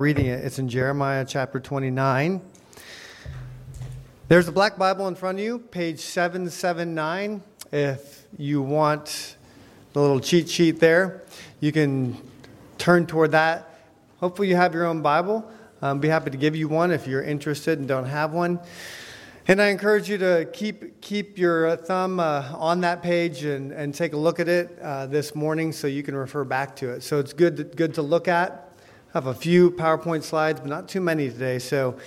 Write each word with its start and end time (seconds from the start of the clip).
reading 0.00 0.26
it. 0.26 0.44
It's 0.44 0.60
in 0.60 0.68
Jeremiah 0.68 1.24
chapter 1.26 1.58
29. 1.58 2.40
There's 4.28 4.46
a 4.46 4.52
black 4.52 4.78
Bible 4.78 5.08
in 5.08 5.16
front 5.16 5.38
of 5.38 5.44
you, 5.44 5.58
page 5.58 5.98
779. 5.98 7.42
If 7.72 8.22
you 8.38 8.62
want 8.62 9.34
the 9.94 10.00
little 10.00 10.20
cheat 10.20 10.48
sheet 10.48 10.78
there, 10.78 11.24
you 11.58 11.72
can 11.72 12.16
turn 12.78 13.08
toward 13.08 13.32
that. 13.32 13.76
Hopefully, 14.20 14.46
you 14.46 14.54
have 14.54 14.72
your 14.72 14.86
own 14.86 15.02
Bible. 15.02 15.50
Um, 15.82 15.98
be 15.98 16.06
happy 16.06 16.30
to 16.30 16.36
give 16.36 16.54
you 16.54 16.68
one 16.68 16.92
if 16.92 17.08
you're 17.08 17.24
interested 17.24 17.80
and 17.80 17.88
don't 17.88 18.06
have 18.06 18.32
one. 18.32 18.60
And 19.48 19.60
I 19.60 19.66
encourage 19.70 20.08
you 20.08 20.18
to 20.18 20.48
keep, 20.52 21.00
keep 21.00 21.36
your 21.36 21.74
thumb 21.74 22.20
uh, 22.20 22.52
on 22.54 22.82
that 22.82 23.02
page 23.02 23.42
and, 23.42 23.72
and 23.72 23.92
take 23.92 24.12
a 24.12 24.16
look 24.16 24.38
at 24.38 24.46
it 24.46 24.78
uh, 24.80 25.06
this 25.06 25.34
morning 25.34 25.72
so 25.72 25.88
you 25.88 26.04
can 26.04 26.14
refer 26.14 26.44
back 26.44 26.76
to 26.76 26.90
it. 26.90 27.02
So 27.02 27.18
it's 27.18 27.32
good 27.32 27.56
to, 27.56 27.64
good 27.64 27.94
to 27.94 28.02
look 28.02 28.28
at 28.28 28.67
have 29.18 29.26
a 29.26 29.34
few 29.34 29.72
PowerPoint 29.72 30.22
slides, 30.22 30.60
but 30.60 30.68
not 30.68 30.86
too 30.88 31.00
many 31.00 31.28
today. 31.28 31.58
So 31.58 31.98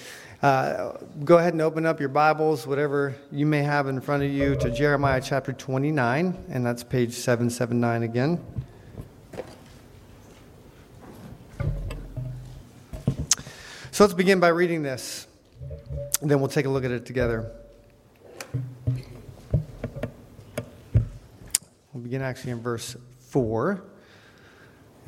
uh, 0.42 0.94
go 1.26 1.40
ahead 1.40 1.52
and 1.52 1.62
open 1.62 1.86
up 1.86 2.00
your 2.00 2.08
Bibles, 2.08 2.66
whatever 2.66 3.18
you 3.34 3.46
may 3.46 3.64
have 3.64 3.90
in 3.90 4.00
front 4.00 4.24
of 4.24 4.32
you, 4.32 4.56
to 4.56 4.72
Jeremiah 4.72 5.20
chapter 5.22 5.52
29, 5.52 6.46
and 6.48 6.66
that's 6.66 6.86
page 6.86 7.12
779 7.12 8.04
again. 8.04 8.42
So 13.92 14.06
let's 14.06 14.14
begin 14.14 14.40
by 14.40 14.48
reading 14.48 14.82
this, 14.82 15.28
and 16.22 16.32
then 16.32 16.40
we'll 16.40 16.48
take 16.48 16.66
a 16.66 16.70
look 16.70 16.86
at 16.86 16.92
it 16.92 17.06
together. 17.06 17.52
We'll 21.92 22.04
begin 22.04 22.22
actually 22.22 22.52
in 22.54 22.62
verse 22.62 22.96
4. 23.32 23.84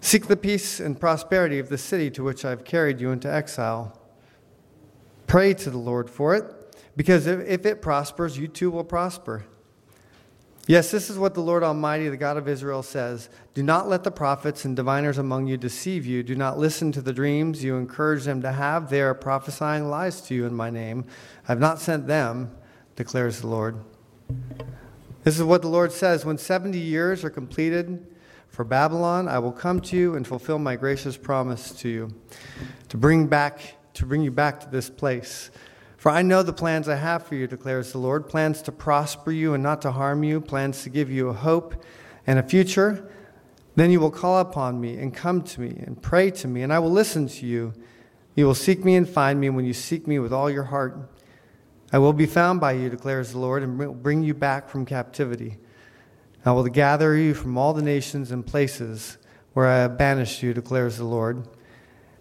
Seek 0.00 0.26
the 0.26 0.36
peace 0.36 0.80
and 0.80 0.98
prosperity 0.98 1.58
of 1.58 1.68
the 1.68 1.78
city 1.78 2.10
to 2.12 2.24
which 2.24 2.44
I've 2.44 2.64
carried 2.64 3.00
you 3.00 3.10
into 3.10 3.32
exile. 3.32 3.98
Pray 5.26 5.54
to 5.54 5.70
the 5.70 5.78
Lord 5.78 6.08
for 6.10 6.34
it, 6.34 6.44
because 6.96 7.26
if 7.26 7.66
it 7.66 7.82
prospers, 7.82 8.38
you 8.38 8.48
too 8.48 8.70
will 8.70 8.84
prosper. 8.84 9.44
Yes, 10.66 10.90
this 10.90 11.10
is 11.10 11.18
what 11.18 11.34
the 11.34 11.40
Lord 11.40 11.62
Almighty, 11.62 12.08
the 12.08 12.16
God 12.16 12.36
of 12.36 12.46
Israel, 12.46 12.82
says 12.82 13.28
Do 13.54 13.62
not 13.62 13.88
let 13.88 14.04
the 14.04 14.10
prophets 14.10 14.64
and 14.64 14.76
diviners 14.76 15.18
among 15.18 15.46
you 15.46 15.56
deceive 15.56 16.06
you. 16.06 16.22
Do 16.22 16.34
not 16.34 16.58
listen 16.58 16.92
to 16.92 17.02
the 17.02 17.12
dreams 17.12 17.64
you 17.64 17.76
encourage 17.76 18.24
them 18.24 18.40
to 18.42 18.52
have. 18.52 18.88
They 18.88 19.00
are 19.00 19.14
prophesying 19.14 19.88
lies 19.88 20.20
to 20.22 20.34
you 20.34 20.46
in 20.46 20.54
my 20.54 20.70
name. 20.70 21.06
I 21.48 21.52
have 21.52 21.60
not 21.60 21.80
sent 21.80 22.06
them, 22.06 22.56
declares 22.94 23.40
the 23.40 23.48
Lord. 23.48 23.76
This 25.24 25.36
is 25.36 25.42
what 25.42 25.62
the 25.62 25.68
Lord 25.68 25.92
says 25.92 26.24
When 26.24 26.38
70 26.38 26.78
years 26.78 27.24
are 27.24 27.30
completed, 27.30 28.06
for 28.50 28.64
Babylon, 28.64 29.28
I 29.28 29.38
will 29.38 29.52
come 29.52 29.80
to 29.80 29.96
you 29.96 30.14
and 30.16 30.26
fulfill 30.26 30.58
my 30.58 30.76
gracious 30.76 31.16
promise 31.16 31.72
to 31.80 31.88
you, 31.88 32.14
to 32.88 32.96
bring 32.96 33.26
back 33.26 33.76
to 33.94 34.06
bring 34.06 34.22
you 34.22 34.30
back 34.30 34.60
to 34.60 34.68
this 34.70 34.88
place. 34.88 35.50
For 35.96 36.10
I 36.10 36.22
know 36.22 36.42
the 36.42 36.52
plans 36.52 36.88
I 36.88 36.96
have 36.96 37.26
for 37.26 37.34
you, 37.34 37.46
declares 37.46 37.92
the 37.92 37.98
Lord, 37.98 38.28
plans 38.28 38.62
to 38.62 38.72
prosper 38.72 39.30
you 39.32 39.52
and 39.52 39.62
not 39.62 39.82
to 39.82 39.92
harm 39.92 40.24
you, 40.24 40.40
plans 40.40 40.82
to 40.84 40.88
give 40.88 41.10
you 41.10 41.28
a 41.28 41.34
hope 41.34 41.84
and 42.26 42.38
a 42.38 42.42
future. 42.42 43.10
Then 43.76 43.90
you 43.90 44.00
will 44.00 44.10
call 44.10 44.38
upon 44.38 44.80
me 44.80 44.96
and 44.96 45.14
come 45.14 45.42
to 45.42 45.60
me 45.60 45.82
and 45.86 46.00
pray 46.00 46.30
to 46.30 46.48
me, 46.48 46.62
and 46.62 46.72
I 46.72 46.78
will 46.78 46.90
listen 46.90 47.28
to 47.28 47.46
you. 47.46 47.74
You 48.34 48.46
will 48.46 48.54
seek 48.54 48.84
me 48.84 48.96
and 48.96 49.08
find 49.08 49.38
me 49.38 49.50
when 49.50 49.64
you 49.64 49.74
seek 49.74 50.06
me 50.06 50.18
with 50.18 50.32
all 50.32 50.48
your 50.48 50.64
heart. 50.64 50.96
I 51.92 51.98
will 51.98 52.12
be 52.12 52.26
found 52.26 52.60
by 52.60 52.72
you, 52.72 52.88
declares 52.88 53.32
the 53.32 53.38
Lord, 53.38 53.62
and 53.62 53.78
will 53.78 53.92
bring 53.92 54.22
you 54.22 54.32
back 54.32 54.68
from 54.68 54.86
captivity. 54.86 55.58
I 56.44 56.52
will 56.52 56.64
gather 56.64 57.14
you 57.14 57.34
from 57.34 57.58
all 57.58 57.74
the 57.74 57.82
nations 57.82 58.30
and 58.30 58.46
places 58.46 59.18
where 59.52 59.66
I 59.66 59.78
have 59.78 59.98
banished 59.98 60.42
you, 60.42 60.54
declares 60.54 60.96
the 60.96 61.04
Lord, 61.04 61.46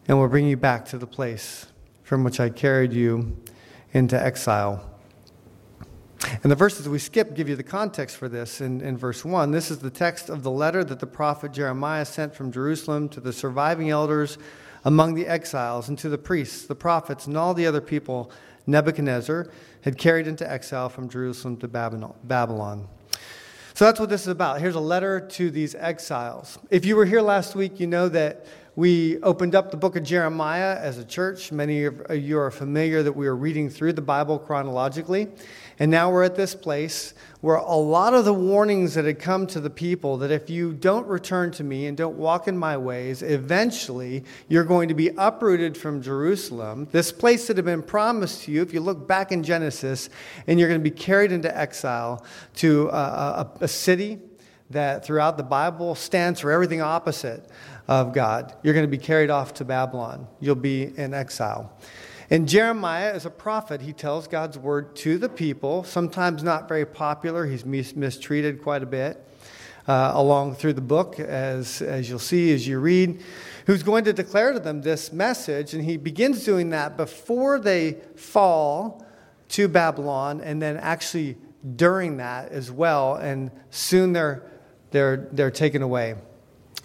and 0.08 0.18
will 0.18 0.28
bring 0.28 0.46
you 0.46 0.58
back 0.58 0.86
to 0.86 0.98
the 0.98 1.08
place 1.08 1.68
from 2.04 2.26
which 2.26 2.40
I 2.40 2.50
carried 2.50 2.92
you 2.92 3.38
into 3.94 4.22
exile. 4.22 4.86
And 6.44 6.52
the 6.52 6.56
verses 6.56 6.90
we 6.90 7.00
skip 7.00 7.34
give 7.34 7.48
you 7.48 7.56
the 7.56 7.64
context 7.64 8.18
for 8.18 8.28
this 8.28 8.60
in, 8.60 8.82
in 8.82 8.98
verse 8.98 9.24
1. 9.24 9.52
This 9.52 9.72
is 9.72 9.80
the 9.80 9.90
text 9.90 10.30
of 10.30 10.44
the 10.44 10.52
letter 10.52 10.84
that 10.84 11.00
the 11.00 11.08
prophet 11.08 11.54
Jeremiah 11.54 12.04
sent 12.04 12.36
from 12.36 12.52
Jerusalem 12.52 13.08
to 13.10 13.22
the 13.22 13.32
surviving 13.32 13.90
elders 13.90 14.38
among 14.84 15.14
the 15.14 15.28
exiles 15.28 15.88
and 15.88 15.98
to 16.00 16.10
the 16.10 16.18
priests, 16.18 16.66
the 16.66 16.76
prophets, 16.76 17.26
and 17.26 17.38
all 17.38 17.54
the 17.54 17.66
other 17.66 17.82
people 17.82 18.32
Nebuchadnezzar 18.68 19.48
had 19.82 19.98
carried 19.98 20.28
into 20.28 20.50
exile 20.50 20.90
from 20.90 21.08
Jerusalem 21.08 21.56
to 21.58 21.68
Babylon. 21.70 22.88
So 23.80 23.86
that's 23.86 23.98
what 23.98 24.10
this 24.10 24.24
is 24.24 24.28
about. 24.28 24.60
Here's 24.60 24.76
a 24.76 24.82
letter 24.82 25.22
to 25.22 25.50
these 25.50 25.74
exiles. 25.74 26.60
If 26.70 26.84
you 26.84 26.98
were 26.98 27.06
here 27.06 27.22
last 27.22 27.56
week, 27.56 27.80
you 27.80 27.88
know 27.88 28.10
that 28.10 28.46
we 28.76 29.22
opened 29.22 29.56
up 29.56 29.72
the 29.72 29.78
book 29.78 29.96
of 29.96 30.04
Jeremiah 30.04 30.78
as 30.78 30.98
a 30.98 31.06
church. 31.06 31.50
Many 31.54 31.86
of 31.86 32.14
you 32.14 32.40
are 32.40 32.52
familiar 32.52 33.04
that 33.04 33.14
we 33.14 33.26
are 33.26 33.38
reading 33.38 33.70
through 33.70 33.94
the 33.94 34.02
Bible 34.02 34.38
chronologically. 34.38 35.30
And 35.80 35.90
now 35.90 36.12
we're 36.12 36.24
at 36.24 36.36
this 36.36 36.56
place 36.56 37.14
where 37.40 37.56
a 37.56 37.76
lot 37.76 38.14
of 38.14 38.26
the 38.26 38.34
warnings 38.34 38.96
that 38.96 39.06
had 39.06 39.18
come 39.18 39.48
to 39.48 39.62
the 39.62 39.70
people 39.70 40.18
that 40.18 40.30
if 40.30 40.50
you 40.50 40.74
don't 40.74 41.08
return 41.08 41.52
to 41.52 41.64
me 41.64 41.86
and 41.86 41.96
don't 41.96 42.18
walk 42.18 42.50
in 42.50 42.58
my 42.58 42.76
ways, 42.76 43.22
eventually 43.22 44.26
you're 44.50 44.66
going 44.66 44.90
to 44.90 44.94
be 44.94 45.10
uprooted 45.18 45.78
from 45.78 46.02
Jerusalem, 46.02 46.90
this 46.92 47.14
place 47.14 47.48
that 47.48 47.56
had 47.56 47.66
been 47.66 47.82
promised 47.82 48.44
to 48.44 48.52
you, 48.52 48.62
if 48.62 48.74
you 48.74 48.82
look 48.82 49.08
back 49.08 49.32
in 49.32 49.42
Genesis, 49.42 50.10
and 50.48 50.60
you're 50.60 50.68
going 50.68 50.82
to 50.82 50.90
be 50.90 50.96
carried 50.96 51.32
into 51.32 51.56
exile 51.58 52.26
to 52.56 52.90
a, 52.90 52.92
a, 52.92 53.52
a 53.62 53.68
city 53.70 54.20
that 54.70 55.06
throughout 55.06 55.38
the 55.38 55.44
Bible 55.44 55.96
stands 55.96 56.42
for 56.42 56.52
everything 56.52 56.82
opposite 56.82 57.50
of 57.88 58.14
God. 58.14 58.54
You're 58.64 58.74
going 58.74 58.86
to 58.86 58.98
be 58.98 59.04
carried 59.04 59.30
off 59.30 59.54
to 59.56 59.66
Babylon. 59.66 60.28
You'll 60.40 60.56
be 60.56 60.94
in 60.96 61.14
exile. 61.14 61.74
And 62.32 62.48
Jeremiah, 62.48 63.12
as 63.12 63.26
a 63.26 63.32
prophet, 63.32 63.82
he 63.82 63.92
tells 63.92 64.28
God's 64.28 64.56
word 64.56 64.96
to 64.98 65.18
the 65.18 65.30
people, 65.30 65.84
sometimes 65.84 66.44
not 66.44 66.68
very 66.68 66.86
popular. 66.86 67.48
He's 67.48 67.66
mis- 67.66 67.96
mistreated 67.96 68.62
quite 68.62 68.84
a 68.84 68.86
bit 68.86 69.26
uh, 69.88 70.12
along 70.14 70.54
through 70.54 70.74
the 70.74 70.82
book, 70.82 71.20
as, 71.20 71.82
as 71.82 72.08
you'll 72.08 72.20
see 72.20 72.54
as 72.54 72.68
you 72.68 72.80
read, 72.80 73.24
who's 73.66 73.82
going 73.82 74.04
to 74.04 74.14
declare 74.14 74.54
to 74.54 74.60
them 74.60 74.84
this 74.84 75.12
message. 75.12 75.74
And 75.74 75.84
he 75.84 75.98
begins 75.98 76.46
doing 76.46 76.70
that 76.70 76.96
before 76.96 77.60
they 77.60 77.94
fall 78.16 79.04
to 79.50 79.68
Babylon, 79.68 80.42
and 80.42 80.62
then 80.62 80.78
actually 80.78 81.36
during 81.76 82.18
that 82.18 82.52
as 82.52 82.72
well. 82.72 83.16
And 83.16 83.50
soon 83.72 84.14
they're, 84.14 84.44
they're, 84.92 85.28
they're 85.32 85.50
taken 85.50 85.82
away. 85.82 86.14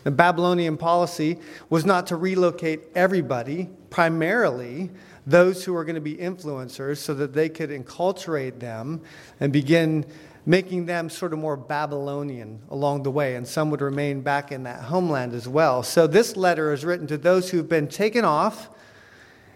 The 0.04 0.10
Babylonian 0.10 0.78
policy 0.78 1.38
was 1.68 1.84
not 1.84 2.06
to 2.06 2.16
relocate 2.16 2.80
everybody, 2.94 3.68
primarily 3.90 4.90
those 5.26 5.64
who 5.64 5.74
are 5.74 5.84
going 5.84 5.94
to 5.94 6.00
be 6.00 6.16
influencers 6.16 6.98
so 6.98 7.14
that 7.14 7.32
they 7.32 7.48
could 7.48 7.70
enculturate 7.70 8.60
them 8.60 9.00
and 9.40 9.52
begin 9.52 10.04
making 10.46 10.84
them 10.84 11.08
sort 11.08 11.32
of 11.32 11.38
more 11.38 11.56
Babylonian 11.56 12.60
along 12.70 13.02
the 13.02 13.10
way, 13.10 13.36
and 13.36 13.48
some 13.48 13.70
would 13.70 13.80
remain 13.80 14.20
back 14.20 14.52
in 14.52 14.64
that 14.64 14.80
homeland 14.80 15.32
as 15.32 15.48
well. 15.48 15.82
So 15.82 16.06
this 16.06 16.36
letter 16.36 16.72
is 16.72 16.84
written 16.84 17.06
to 17.06 17.16
those 17.16 17.50
who've 17.50 17.68
been 17.68 17.88
taken 17.88 18.24
off 18.24 18.68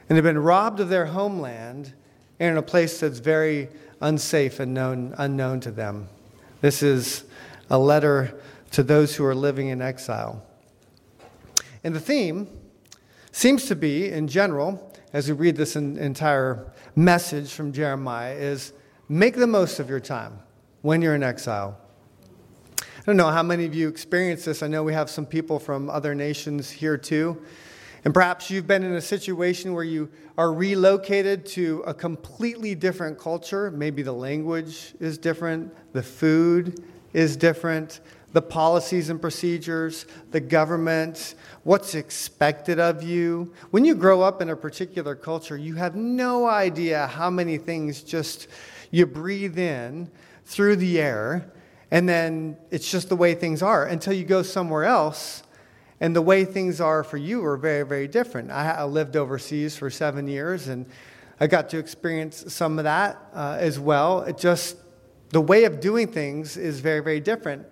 and 0.09 0.17
have 0.17 0.25
been 0.25 0.39
robbed 0.39 0.81
of 0.81 0.89
their 0.89 1.07
homeland 1.07 1.93
and 2.41 2.53
in 2.53 2.57
a 2.57 2.63
place 2.63 3.01
that's 3.01 3.19
very 3.19 3.69
unsafe 4.01 4.61
and 4.61 4.73
known, 4.73 5.15
unknown 5.19 5.61
to 5.61 5.71
them. 5.71 6.09
This 6.63 6.83
is 6.83 7.25
a 7.69 7.79
letter 7.79 8.41
to 8.71 8.83
those 8.83 9.15
who 9.17 9.25
are 9.25 9.35
living 9.35 9.69
in 9.69 9.83
exile. 9.83 10.43
And 11.85 11.95
the 11.95 12.01
theme 12.01 12.49
seems 13.33 13.67
to 13.67 13.77
be, 13.77 14.11
in 14.11 14.29
general, 14.29 14.88
as 15.13 15.29
we 15.29 15.35
read 15.35 15.57
this 15.57 15.77
entire 15.77 16.71
message 16.95 17.53
from 17.53 17.73
Jeremiah 17.73 18.35
is 18.35 18.73
make 19.09 19.37
the 19.37 19.47
most 19.47 19.81
of 19.81 19.89
your 19.89 20.01
time 20.01 20.39
when 20.83 21.01
you're 21.01 21.15
in 21.15 21.23
exile. 21.23 21.79
I 22.81 23.03
don't 23.07 23.17
know 23.17 23.31
how 23.31 23.43
many 23.43 23.65
of 23.65 23.75
you 23.75 23.89
experience 23.89 24.45
this. 24.45 24.63
I 24.63 24.67
know 24.67 24.83
we 24.83 24.93
have 24.93 25.09
some 25.09 25.25
people 25.25 25.59
from 25.59 25.89
other 25.89 26.15
nations 26.15 26.71
here 26.71 26.99
too. 26.99 27.43
And 28.05 28.13
perhaps 28.13 28.51
you've 28.51 28.67
been 28.67 28.85
in 28.85 28.93
a 28.93 29.01
situation 29.01 29.73
where 29.73 29.85
you 29.85 30.11
are 30.37 30.53
relocated 30.53 31.47
to 31.47 31.83
a 31.87 31.95
completely 31.95 32.75
different 32.75 33.19
culture. 33.19 33.71
Maybe 33.71 34.03
the 34.03 34.13
language 34.13 34.95
is 35.01 35.19
different, 35.19 35.75
the 35.95 36.03
food 36.03 36.85
is 37.13 37.37
different, 37.37 38.01
the 38.33 38.43
policies 38.43 39.09
and 39.09 39.21
procedures, 39.21 40.07
the 40.31 40.41
government, 40.41 41.35
what's 41.65 41.95
expected 41.95 42.79
of 42.79 43.03
you. 43.03 43.53
When 43.71 43.85
you 43.85 43.95
grow 43.95 44.21
up 44.21 44.43
in 44.43 44.51
a 44.51 44.57
particular 44.57 45.15
culture, 45.15 45.57
you 45.57 45.75
have 45.75 45.97
no 45.97 46.47
idea 46.47 47.07
how 47.07 47.31
many 47.31 47.57
things 47.57 48.03
just 48.03 48.49
you 48.91 49.07
breathe 49.07 49.59
in 49.59 50.11
through 50.45 50.77
the 50.77 51.01
air, 51.01 51.53
and 51.91 52.09
then 52.09 52.57
it's 52.71 52.91
just 52.91 53.09
the 53.09 53.17
way 53.17 53.35
things 53.35 53.63
are 53.63 53.87
until 53.87 54.13
you 54.13 54.25
go 54.25 54.43
somewhere 54.43 54.85
else. 54.85 55.43
And 56.01 56.15
the 56.15 56.23
way 56.23 56.45
things 56.45 56.81
are 56.81 57.03
for 57.03 57.17
you 57.17 57.45
are 57.45 57.57
very, 57.57 57.85
very 57.85 58.07
different. 58.07 58.53
I 58.53 58.85
lived 58.85 59.17
overseas 59.17 59.77
for 59.77 59.91
seven 59.91 60.29
years, 60.29 60.69
and 60.69 60.87
I 61.41 61.49
got 61.49 61.69
to 61.71 61.79
experience 61.79 62.53
some 62.55 62.79
of 62.79 62.85
that 62.85 63.19
uh, 63.35 63.57
as 63.59 63.81
well. 63.81 64.21
It 64.23 64.39
just, 64.39 64.77
the 65.31 65.41
way 65.41 65.65
of 65.65 65.81
doing 65.81 66.07
things 66.07 66.57
is 66.57 66.79
very, 66.79 67.01
very 67.01 67.19
different. 67.19 67.67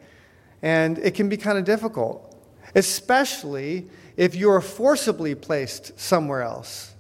And 0.67 0.99
it 0.99 1.15
can 1.15 1.29
be 1.29 1.37
kind 1.37 1.57
of 1.59 1.65
difficult, 1.65 2.37
especially 2.75 3.87
if 4.17 4.35
you're 4.35 4.61
forcibly 4.61 5.37
placed 5.37 5.97
somewhere 5.97 6.43
else. 6.43 6.93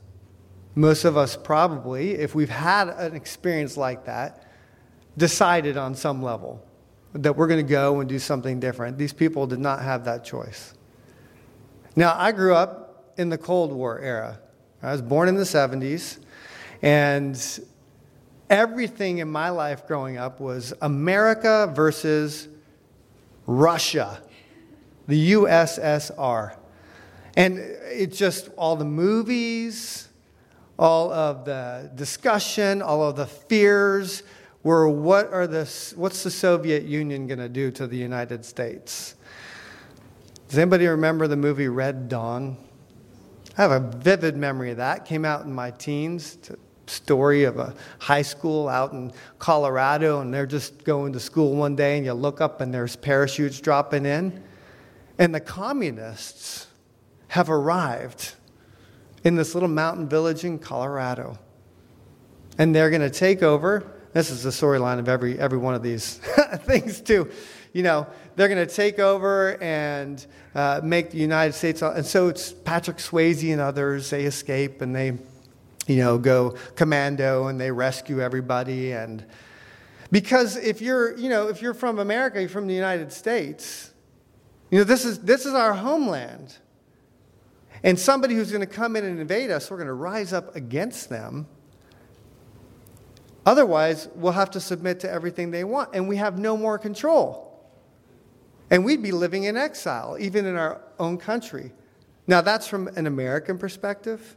Most 0.76 1.04
of 1.04 1.16
us 1.16 1.36
probably, 1.36 2.12
if 2.12 2.32
we've 2.32 2.48
had 2.48 2.90
an 2.90 3.16
experience 3.16 3.76
like 3.76 4.04
that, 4.04 4.46
decided 5.16 5.76
on 5.76 5.96
some 5.96 6.22
level 6.22 6.64
that 7.12 7.34
we're 7.34 7.48
going 7.48 7.66
to 7.66 7.68
go 7.68 7.98
and 7.98 8.08
do 8.08 8.20
something 8.20 8.60
different. 8.60 8.98
These 8.98 9.12
people 9.12 9.48
did 9.48 9.58
not 9.58 9.82
have 9.82 10.04
that 10.04 10.24
choice. 10.24 10.74
Now, 11.96 12.14
I 12.16 12.30
grew 12.30 12.54
up 12.54 13.14
in 13.16 13.30
the 13.30 13.38
Cold 13.38 13.72
War 13.72 13.98
era. 13.98 14.38
I 14.80 14.92
was 14.92 15.02
born 15.02 15.28
in 15.28 15.34
the 15.34 15.42
70s, 15.42 16.20
and 16.82 17.36
everything 18.48 19.18
in 19.18 19.28
my 19.28 19.50
life 19.50 19.88
growing 19.88 20.18
up 20.18 20.38
was 20.38 20.72
America 20.82 21.72
versus 21.74 22.46
Russia, 23.46 24.20
the 25.06 25.32
USSR. 25.32 26.56
And 27.37 27.58
it's 27.58 28.19
just 28.19 28.48
all 28.56 28.76
the 28.76 28.84
movies, 28.84 30.08
all 30.78 31.12
of 31.12 31.44
the 31.44 31.90
discussion, 31.94 32.82
all 32.82 33.02
of 33.02 33.16
the 33.16 33.26
fears 33.26 34.22
were 34.62 34.88
what 34.88 35.32
are 35.32 35.46
the, 35.46 35.64
what's 35.94 36.22
the 36.25 36.31
Soviet 36.31 36.82
Union 36.82 37.26
going 37.26 37.38
to 37.38 37.48
do 37.48 37.70
to 37.70 37.87
the 37.87 37.96
United 37.96 38.44
States? 38.44 39.14
Does 40.49 40.58
anybody 40.58 40.87
remember 40.87 41.28
the 41.28 41.37
movie 41.37 41.69
Red 41.69 42.08
Dawn? 42.08 42.56
I 43.56 43.62
have 43.62 43.70
a 43.70 43.81
vivid 43.81 44.37
memory 44.37 44.72
of 44.72 44.78
that. 44.78 45.04
Came 45.04 45.25
out 45.25 45.44
in 45.44 45.52
my 45.52 45.70
teens. 45.70 46.38
Story 46.87 47.44
of 47.44 47.59
a 47.59 47.75
high 47.99 48.23
school 48.23 48.69
out 48.69 48.93
in 48.93 49.12
Colorado, 49.38 50.21
and 50.21 50.33
they're 50.33 50.47
just 50.47 50.85
going 50.85 51.12
to 51.12 51.21
school 51.21 51.55
one 51.56 51.77
day, 51.77 51.97
and 51.97 52.06
you 52.06 52.12
look 52.12 52.41
up 52.41 52.61
and 52.61 52.73
there's 52.73 52.97
parachutes 52.97 53.61
dropping 53.61 54.06
in. 54.06 54.43
And 55.19 55.35
the 55.35 55.41
communists 55.41 56.67
have 57.29 57.50
arrived 57.50 58.35
in 59.25 59.35
this 59.35 59.55
little 59.55 59.69
mountain 59.69 60.09
village 60.09 60.44
in 60.44 60.59
Colorado. 60.59 61.38
And 62.59 62.75
they're 62.75 62.91
going 62.91 63.03
to 63.03 63.11
take 63.11 63.43
over. 63.43 63.93
This 64.12 64.31
is 64.31 64.43
the 64.43 64.50
storyline 64.50 64.99
of 64.99 65.09
every, 65.09 65.38
every 65.38 65.59
one 65.59 65.75
of 65.75 65.83
these 65.83 66.15
things, 66.61 67.00
too. 67.00 67.31
You 67.73 67.83
know, 67.83 68.06
they're 68.37 68.49
going 68.49 68.67
to 68.67 68.73
take 68.73 68.99
over 68.99 69.61
and 69.62 70.25
uh, 70.55 70.81
make 70.83 71.11
the 71.11 71.19
United 71.19 71.53
States. 71.53 71.83
And 71.83 72.06
so 72.06 72.29
it's 72.29 72.53
Patrick 72.53 72.97
Swayze 72.99 73.53
and 73.53 73.61
others. 73.61 74.09
They 74.09 74.25
escape 74.25 74.81
and 74.81 74.94
they 74.94 75.19
you 75.87 75.97
know, 75.97 76.19
go 76.19 76.56
commando 76.75 77.47
and 77.47 77.61
they 77.61 77.71
rescue 77.71 78.21
everybody. 78.21 78.93
And 78.93 79.25
because 80.11 80.56
if 80.56 80.81
you're, 80.81 81.17
you 81.17 81.29
know, 81.29 81.49
if 81.49 81.62
you're 81.62 81.75
from 81.75 81.99
America, 81.99 82.41
you're 82.41 82.49
from 82.49 82.67
the 82.67 82.75
United 82.75 83.12
States, 83.12 83.93
you 84.71 84.79
know, 84.79 84.85
this 84.85 85.05
is, 85.05 85.21
this 85.21 85.47
is 85.47 85.55
our 85.55 85.73
homeland. 85.73 86.56
And 87.83 87.99
somebody 87.99 88.35
who's 88.35 88.50
going 88.50 88.67
to 88.67 88.73
come 88.73 88.97
in 88.97 89.05
and 89.05 89.21
invade 89.21 89.50
us, 89.50 89.71
we're 89.71 89.77
going 89.77 89.87
to 89.87 89.93
rise 89.93 90.33
up 90.33 90.56
against 90.56 91.09
them. 91.09 91.47
Otherwise, 93.44 94.09
we'll 94.17 94.33
have 94.33 94.50
to 94.50 94.61
submit 94.61 94.99
to 95.00 95.11
everything 95.11 95.53
they 95.53 95.62
want, 95.62 95.91
and 95.94 96.09
we 96.09 96.17
have 96.17 96.37
no 96.37 96.56
more 96.56 96.79
control. 96.79 97.44
And 98.71 98.85
we'd 98.85 99.03
be 99.03 99.12
living 99.12 99.44
in 99.44 99.56
exile, 99.56 100.17
even 100.19 100.47
in 100.47 100.56
our 100.56 100.81
own 100.99 101.17
country. 101.17 101.71
Now, 102.27 102.41
that's 102.41 102.67
from 102.67 102.88
an 102.88 103.06
American 103.06 103.56
perspective. 103.56 104.37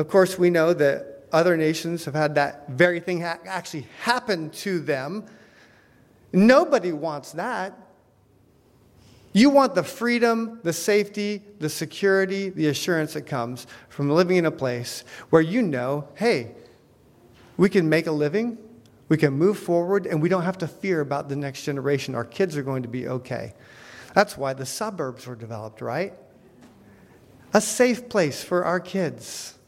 Of 0.00 0.08
course, 0.08 0.38
we 0.38 0.48
know 0.48 0.72
that 0.72 1.26
other 1.30 1.58
nations 1.58 2.06
have 2.06 2.14
had 2.14 2.34
that 2.36 2.70
very 2.70 3.00
thing 3.00 3.20
ha- 3.20 3.38
actually 3.44 3.86
happen 4.00 4.48
to 4.50 4.80
them. 4.80 5.26
Nobody 6.32 6.90
wants 6.90 7.32
that. 7.32 7.78
You 9.34 9.50
want 9.50 9.74
the 9.74 9.82
freedom, 9.82 10.58
the 10.62 10.72
safety, 10.72 11.42
the 11.58 11.68
security, 11.68 12.48
the 12.48 12.68
assurance 12.68 13.12
that 13.12 13.26
comes 13.26 13.66
from 13.90 14.08
living 14.08 14.38
in 14.38 14.46
a 14.46 14.50
place 14.50 15.04
where 15.28 15.42
you 15.42 15.60
know, 15.60 16.08
hey, 16.14 16.52
we 17.58 17.68
can 17.68 17.86
make 17.86 18.06
a 18.06 18.12
living, 18.12 18.56
we 19.10 19.18
can 19.18 19.34
move 19.34 19.58
forward, 19.58 20.06
and 20.06 20.22
we 20.22 20.30
don't 20.30 20.44
have 20.44 20.56
to 20.58 20.66
fear 20.66 21.02
about 21.02 21.28
the 21.28 21.36
next 21.36 21.64
generation. 21.64 22.14
Our 22.14 22.24
kids 22.24 22.56
are 22.56 22.62
going 22.62 22.84
to 22.84 22.88
be 22.88 23.06
okay. 23.06 23.52
That's 24.14 24.38
why 24.38 24.54
the 24.54 24.64
suburbs 24.64 25.26
were 25.26 25.36
developed, 25.36 25.82
right? 25.82 26.14
A 27.52 27.60
safe 27.60 28.08
place 28.08 28.42
for 28.42 28.64
our 28.64 28.80
kids. 28.80 29.58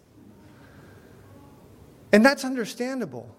And 2.12 2.24
that's 2.24 2.44
understandable. 2.44 3.34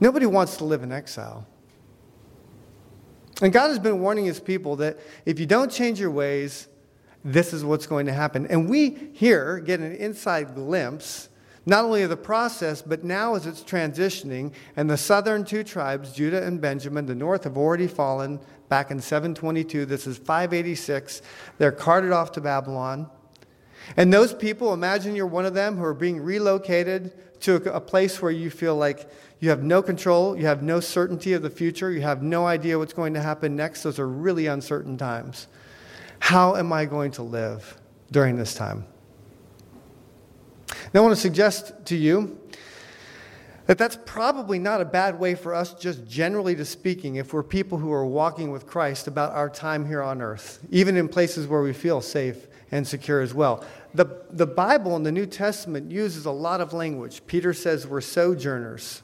Nobody 0.00 0.26
wants 0.26 0.58
to 0.58 0.64
live 0.64 0.82
in 0.82 0.92
exile. 0.92 1.46
And 3.40 3.52
God 3.52 3.68
has 3.68 3.78
been 3.78 4.00
warning 4.00 4.24
his 4.24 4.40
people 4.40 4.76
that 4.76 4.98
if 5.24 5.38
you 5.40 5.46
don't 5.46 5.70
change 5.70 6.00
your 6.00 6.10
ways, 6.10 6.68
this 7.24 7.52
is 7.52 7.64
what's 7.64 7.86
going 7.86 8.06
to 8.06 8.12
happen. 8.12 8.46
And 8.46 8.68
we 8.68 9.10
here 9.12 9.58
get 9.60 9.80
an 9.80 9.94
inside 9.94 10.54
glimpse, 10.54 11.28
not 11.66 11.84
only 11.84 12.02
of 12.02 12.10
the 12.10 12.16
process, 12.16 12.82
but 12.82 13.04
now 13.04 13.34
as 13.34 13.46
it's 13.46 13.62
transitioning, 13.62 14.52
and 14.76 14.88
the 14.88 14.96
southern 14.96 15.44
two 15.44 15.62
tribes, 15.62 16.12
Judah 16.12 16.44
and 16.44 16.60
Benjamin, 16.60 17.06
the 17.06 17.14
north 17.14 17.44
have 17.44 17.56
already 17.56 17.86
fallen 17.86 18.40
back 18.68 18.90
in 18.90 19.00
722. 19.00 19.84
This 19.84 20.06
is 20.06 20.18
586. 20.18 21.22
They're 21.58 21.72
carted 21.72 22.12
off 22.12 22.32
to 22.32 22.40
Babylon. 22.40 23.08
And 23.96 24.12
those 24.12 24.34
people, 24.34 24.72
imagine 24.74 25.16
you're 25.16 25.26
one 25.26 25.46
of 25.46 25.54
them 25.54 25.76
who 25.76 25.84
are 25.84 25.94
being 25.94 26.20
relocated 26.20 27.12
to 27.40 27.56
a 27.72 27.80
place 27.80 28.20
where 28.20 28.30
you 28.30 28.50
feel 28.50 28.76
like 28.76 29.10
you 29.40 29.50
have 29.50 29.62
no 29.62 29.82
control, 29.82 30.36
you 30.36 30.46
have 30.46 30.62
no 30.62 30.80
certainty 30.80 31.32
of 31.32 31.42
the 31.42 31.50
future, 31.50 31.90
you 31.90 32.00
have 32.00 32.22
no 32.22 32.46
idea 32.46 32.78
what's 32.78 32.92
going 32.92 33.14
to 33.14 33.22
happen 33.22 33.54
next. 33.54 33.82
Those 33.82 33.98
are 33.98 34.08
really 34.08 34.46
uncertain 34.46 34.96
times. 34.98 35.46
How 36.18 36.56
am 36.56 36.72
I 36.72 36.84
going 36.84 37.12
to 37.12 37.22
live 37.22 37.78
during 38.10 38.36
this 38.36 38.54
time? 38.54 38.84
Now, 40.92 41.00
I 41.00 41.02
want 41.04 41.14
to 41.14 41.20
suggest 41.20 41.72
to 41.86 41.96
you 41.96 42.38
that 43.66 43.78
that's 43.78 43.98
probably 44.04 44.58
not 44.58 44.80
a 44.80 44.84
bad 44.84 45.18
way 45.20 45.34
for 45.34 45.54
us, 45.54 45.74
just 45.74 46.08
generally 46.08 46.56
to 46.56 46.64
speaking, 46.64 47.16
if 47.16 47.32
we're 47.32 47.42
people 47.42 47.78
who 47.78 47.92
are 47.92 48.06
walking 48.06 48.50
with 48.50 48.66
Christ 48.66 49.06
about 49.06 49.32
our 49.32 49.50
time 49.50 49.86
here 49.86 50.02
on 50.02 50.22
earth, 50.22 50.58
even 50.70 50.96
in 50.96 51.06
places 51.06 51.46
where 51.46 51.60
we 51.60 51.72
feel 51.72 52.00
safe 52.00 52.48
and 52.72 52.86
secure 52.86 53.20
as 53.20 53.34
well. 53.34 53.64
The, 53.94 54.06
the 54.30 54.46
Bible 54.46 54.96
in 54.96 55.02
the 55.02 55.12
New 55.12 55.26
Testament 55.26 55.90
uses 55.90 56.26
a 56.26 56.30
lot 56.30 56.60
of 56.60 56.72
language. 56.72 57.22
Peter 57.26 57.54
says 57.54 57.86
we're 57.86 58.00
sojourners, 58.00 59.02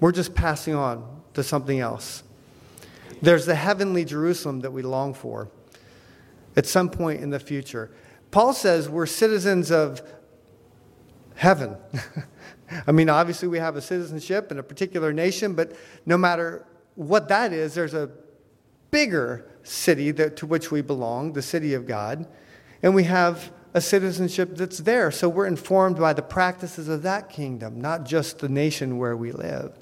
we're 0.00 0.12
just 0.12 0.34
passing 0.34 0.74
on 0.74 1.22
to 1.34 1.42
something 1.42 1.80
else. 1.80 2.22
There's 3.22 3.46
the 3.46 3.54
heavenly 3.54 4.04
Jerusalem 4.04 4.60
that 4.60 4.70
we 4.70 4.82
long 4.82 5.14
for 5.14 5.48
at 6.54 6.66
some 6.66 6.88
point 6.88 7.22
in 7.22 7.30
the 7.30 7.40
future. 7.40 7.90
Paul 8.30 8.52
says 8.52 8.88
we're 8.88 9.06
citizens 9.06 9.70
of 9.70 10.02
heaven. 11.34 11.76
I 12.86 12.92
mean, 12.92 13.08
obviously, 13.08 13.48
we 13.48 13.58
have 13.58 13.76
a 13.76 13.80
citizenship 13.80 14.50
in 14.50 14.58
a 14.58 14.62
particular 14.62 15.12
nation, 15.12 15.54
but 15.54 15.76
no 16.04 16.18
matter 16.18 16.64
what 16.94 17.28
that 17.28 17.52
is, 17.52 17.74
there's 17.74 17.94
a 17.94 18.10
bigger 18.90 19.50
city 19.62 20.10
that, 20.12 20.36
to 20.36 20.46
which 20.46 20.70
we 20.70 20.82
belong, 20.82 21.32
the 21.32 21.42
city 21.42 21.74
of 21.74 21.86
God 21.86 22.26
and 22.82 22.94
we 22.94 23.04
have 23.04 23.50
a 23.76 23.80
citizenship 23.80 24.56
that's 24.56 24.78
there. 24.78 25.10
So 25.10 25.28
we're 25.28 25.46
informed 25.46 25.98
by 25.98 26.14
the 26.14 26.22
practices 26.22 26.88
of 26.88 27.02
that 27.02 27.28
kingdom, 27.28 27.78
not 27.78 28.06
just 28.06 28.38
the 28.38 28.48
nation 28.48 28.96
where 28.96 29.14
we 29.14 29.32
live. 29.32 29.76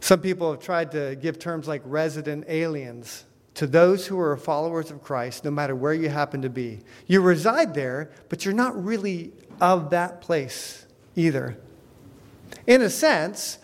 Some 0.00 0.20
people 0.20 0.50
have 0.50 0.60
tried 0.60 0.92
to 0.92 1.16
give 1.16 1.38
terms 1.38 1.66
like 1.66 1.80
resident 1.86 2.44
aliens 2.46 3.24
to 3.54 3.66
those 3.66 4.06
who 4.06 4.20
are 4.20 4.36
followers 4.36 4.90
of 4.90 5.02
Christ, 5.02 5.46
no 5.46 5.50
matter 5.50 5.74
where 5.74 5.94
you 5.94 6.10
happen 6.10 6.42
to 6.42 6.50
be. 6.50 6.80
You 7.06 7.22
reside 7.22 7.72
there, 7.72 8.10
but 8.28 8.44
you're 8.44 8.52
not 8.52 8.84
really 8.84 9.32
of 9.58 9.88
that 9.88 10.20
place 10.20 10.84
either. 11.14 11.56
In 12.66 12.82
a 12.82 12.90
sense, 12.90 13.56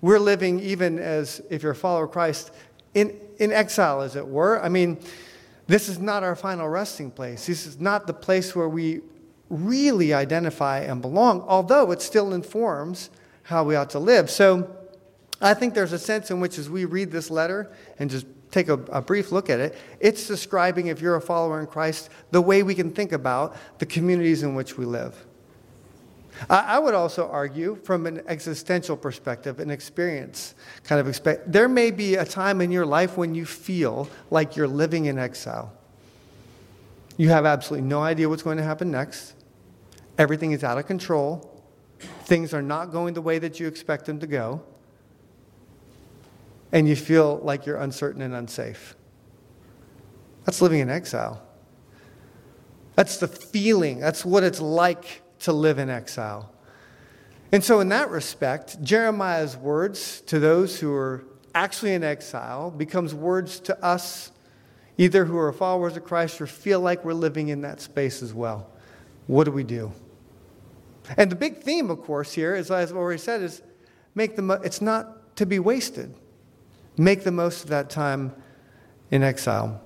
we're 0.00 0.18
living 0.18 0.58
even 0.58 0.98
as 0.98 1.40
if 1.50 1.62
you're 1.62 1.70
a 1.70 1.76
follower 1.76 2.06
of 2.06 2.10
Christ 2.10 2.50
in, 2.94 3.16
in 3.38 3.52
exile, 3.52 4.00
as 4.00 4.16
it 4.16 4.26
were. 4.26 4.60
I 4.60 4.68
mean, 4.68 4.98
this 5.68 5.88
is 5.88 6.00
not 6.00 6.24
our 6.24 6.34
final 6.34 6.68
resting 6.68 7.10
place. 7.10 7.46
This 7.46 7.66
is 7.66 7.78
not 7.78 8.06
the 8.06 8.14
place 8.14 8.56
where 8.56 8.68
we 8.68 9.02
really 9.50 10.12
identify 10.14 10.80
and 10.80 11.00
belong, 11.00 11.42
although 11.42 11.90
it 11.92 12.02
still 12.02 12.32
informs 12.32 13.10
how 13.44 13.64
we 13.64 13.76
ought 13.76 13.90
to 13.90 13.98
live. 13.98 14.30
So 14.30 14.74
I 15.42 15.54
think 15.54 15.74
there's 15.74 15.92
a 15.92 15.98
sense 15.98 16.30
in 16.30 16.40
which, 16.40 16.58
as 16.58 16.68
we 16.70 16.86
read 16.86 17.10
this 17.10 17.30
letter 17.30 17.70
and 17.98 18.10
just 18.10 18.26
take 18.50 18.68
a, 18.68 18.74
a, 18.90 19.02
brief 19.02 19.30
look 19.30 19.50
at 19.50 19.60
it, 19.60 19.76
it's 20.00 20.26
describing, 20.26 20.86
if 20.86 21.02
you're 21.02 21.16
a 21.16 21.20
follower 21.20 21.60
in 21.60 21.66
Christ, 21.66 22.08
the 22.30 22.40
way 22.40 22.62
we 22.62 22.74
can 22.74 22.90
think 22.90 23.12
about 23.12 23.54
the 23.78 23.86
communities 23.86 24.42
in 24.42 24.54
which 24.54 24.78
we 24.78 24.86
live. 24.86 25.26
I, 26.48 26.78
would 26.78 26.94
also 26.94 27.28
argue, 27.28 27.76
from 27.82 28.06
an 28.06 28.22
existential 28.26 28.96
perspective, 28.96 29.60
an 29.60 29.70
experience 29.70 30.54
kind 30.84 31.00
of 31.00 31.08
expect, 31.08 31.50
there 31.50 31.68
may 31.68 31.90
be 31.90 32.14
a 32.14 32.24
time 32.24 32.60
in 32.60 32.70
your 32.70 32.86
life 32.86 33.16
when 33.16 33.34
you 33.34 33.44
feel 33.44 34.08
like 34.30 34.56
you're 34.56 34.68
living 34.68 35.06
in 35.06 35.18
exile. 35.18 35.72
You 37.16 37.30
have 37.30 37.44
absolutely 37.44 37.88
no 37.88 38.00
idea 38.02 38.28
what's 38.28 38.42
going 38.42 38.58
to 38.58 38.62
happen 38.62 38.90
next. 38.90 39.34
Everything 40.16 40.52
is 40.52 40.62
out 40.62 40.78
of 40.78 40.86
control. 40.86 41.62
Things 42.24 42.54
are 42.54 42.62
not 42.62 42.92
going 42.92 43.14
the 43.14 43.22
way 43.22 43.38
that 43.40 43.58
you 43.58 43.66
expect 43.66 44.06
them 44.06 44.20
to 44.20 44.26
go 44.26 44.62
and 46.72 46.88
you 46.88 46.96
feel 46.96 47.40
like 47.42 47.66
you're 47.66 47.76
uncertain 47.78 48.22
and 48.22 48.34
unsafe. 48.34 48.94
That's 50.44 50.60
living 50.60 50.80
in 50.80 50.90
exile. 50.90 51.42
That's 52.94 53.18
the 53.18 53.28
feeling, 53.28 54.00
that's 54.00 54.24
what 54.24 54.42
it's 54.42 54.60
like 54.60 55.22
to 55.40 55.52
live 55.52 55.78
in 55.78 55.90
exile. 55.90 56.52
And 57.50 57.64
so, 57.64 57.80
in 57.80 57.88
that 57.88 58.10
respect, 58.10 58.82
Jeremiah's 58.82 59.56
words 59.56 60.20
to 60.22 60.38
those 60.38 60.78
who 60.80 60.92
are 60.92 61.24
actually 61.54 61.94
in 61.94 62.04
exile 62.04 62.70
becomes 62.70 63.14
words 63.14 63.58
to 63.60 63.84
us, 63.84 64.30
either 64.98 65.24
who 65.24 65.38
are 65.38 65.52
followers 65.52 65.96
of 65.96 66.04
Christ 66.04 66.40
or 66.40 66.46
feel 66.46 66.80
like 66.80 67.04
we're 67.04 67.14
living 67.14 67.48
in 67.48 67.62
that 67.62 67.80
space 67.80 68.22
as 68.22 68.34
well. 68.34 68.70
What 69.26 69.44
do 69.44 69.52
we 69.52 69.64
do? 69.64 69.92
And 71.16 71.30
the 71.30 71.36
big 71.36 71.58
theme, 71.58 71.90
of 71.90 72.02
course, 72.02 72.32
here, 72.32 72.54
as 72.54 72.70
I've 72.70 72.92
already 72.92 73.18
said, 73.18 73.42
is 73.42 73.62
make 74.14 74.36
the 74.36 74.42
mo- 74.42 74.60
it's 74.62 74.82
not 74.82 75.36
to 75.36 75.46
be 75.46 75.58
wasted. 75.58 76.14
Make 76.98 77.24
the 77.24 77.32
most 77.32 77.64
of 77.64 77.70
that 77.70 77.88
time 77.88 78.34
in 79.10 79.22
exile. 79.22 79.80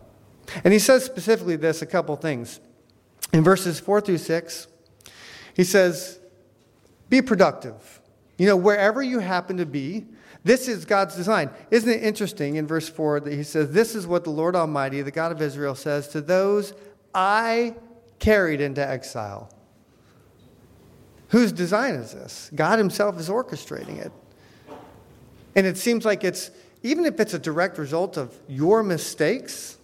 And 0.65 0.73
he 0.73 0.79
says 0.79 1.05
specifically 1.05 1.57
this 1.57 1.83
a 1.83 1.87
couple 1.87 2.17
things. 2.17 2.59
In 3.33 3.45
verses 3.45 3.79
4 3.79 4.01
through 4.01 4.19
6, 4.19 4.67
he 5.55 5.65
says, 5.65 6.19
Be 7.09 7.23
productive. 7.23 8.01
You 8.39 8.47
know, 8.47 8.57
wherever 8.57 9.03
you 9.03 9.19
happen 9.19 9.59
to 9.59 9.67
be, 9.67 10.07
this 10.45 10.67
is 10.67 10.85
God's 10.85 11.15
design. 11.15 11.51
Isn't 11.71 11.91
it 11.91 12.03
interesting 12.03 12.57
in 12.57 12.67
verse 12.67 12.89
4 12.89 13.21
that 13.21 13.33
he 13.33 13.43
says, 13.43 13.71
This 13.71 13.95
is 13.95 14.07
what 14.07 14.25
the 14.25 14.31
Lord 14.31 14.57
Almighty, 14.57 15.03
the 15.03 15.11
God 15.11 15.33
of 15.33 15.41
Israel, 15.41 15.75
says 15.75 16.09
to 16.09 16.21
those 16.21 16.75
I 17.15 17.75
carried 18.19 18.61
into 18.61 18.87
exile. 18.87 19.51
Whose 21.29 21.53
design 21.53 21.95
is 21.95 22.13
this? 22.13 22.51
God 22.55 22.79
Himself 22.79 23.19
is 23.19 23.29
orchestrating 23.29 23.99
it. 24.05 24.13
And 25.55 25.67
it 25.67 25.77
seems 25.77 26.05
like 26.05 26.25
it's 26.25 26.51
even 26.83 27.05
if 27.05 27.21
it's 27.21 27.35
a 27.35 27.39
direct 27.39 27.79
result 27.79 28.17
of 28.17 28.37
your 28.49 28.83
mistakes, 28.83 29.79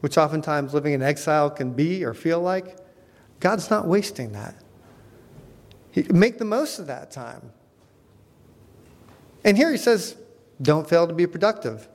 which 0.00 0.18
oftentimes 0.18 0.74
living 0.74 0.92
in 0.92 1.02
exile 1.02 1.50
can 1.50 1.72
be 1.72 2.04
or 2.04 2.12
feel 2.12 2.40
like, 2.40 2.76
God's 3.38 3.70
not 3.70 3.86
wasting 3.86 4.32
that. 4.32 4.54
Make 5.94 6.38
the 6.38 6.44
most 6.44 6.78
of 6.78 6.86
that 6.86 7.10
time. 7.10 7.52
And 9.44 9.56
here 9.56 9.70
he 9.70 9.76
says, 9.76 10.16
don't 10.60 10.88
fail 10.88 11.06
to 11.08 11.14
be 11.14 11.26
productive. 11.26 11.88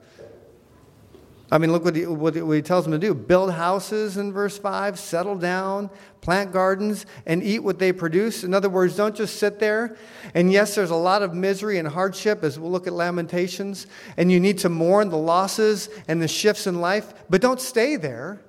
I 1.50 1.58
mean, 1.58 1.70
look 1.70 1.84
what 1.84 1.94
he, 1.94 2.04
what 2.06 2.34
he 2.34 2.62
tells 2.62 2.84
them 2.84 2.92
to 2.92 2.98
do 2.98 3.14
build 3.14 3.52
houses 3.52 4.16
in 4.16 4.32
verse 4.32 4.58
5, 4.58 4.98
settle 4.98 5.36
down, 5.36 5.90
plant 6.20 6.52
gardens, 6.52 7.06
and 7.24 7.42
eat 7.42 7.60
what 7.60 7.78
they 7.78 7.92
produce. 7.92 8.42
In 8.42 8.52
other 8.52 8.68
words, 8.68 8.96
don't 8.96 9.14
just 9.14 9.38
sit 9.38 9.60
there. 9.60 9.96
And 10.34 10.52
yes, 10.52 10.74
there's 10.74 10.90
a 10.90 10.96
lot 10.96 11.22
of 11.22 11.34
misery 11.34 11.78
and 11.78 11.86
hardship 11.86 12.42
as 12.42 12.58
we'll 12.58 12.72
look 12.72 12.88
at 12.88 12.92
Lamentations, 12.92 13.86
and 14.16 14.32
you 14.32 14.40
need 14.40 14.58
to 14.58 14.68
mourn 14.68 15.08
the 15.08 15.18
losses 15.18 15.88
and 16.08 16.20
the 16.20 16.26
shifts 16.26 16.66
in 16.66 16.80
life, 16.80 17.14
but 17.30 17.40
don't 17.40 17.60
stay 17.60 17.94
there. 17.94 18.40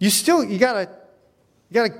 You 0.00 0.10
still, 0.10 0.42
you 0.42 0.58
gotta, 0.58 0.90
you 1.70 1.74
gotta 1.74 1.94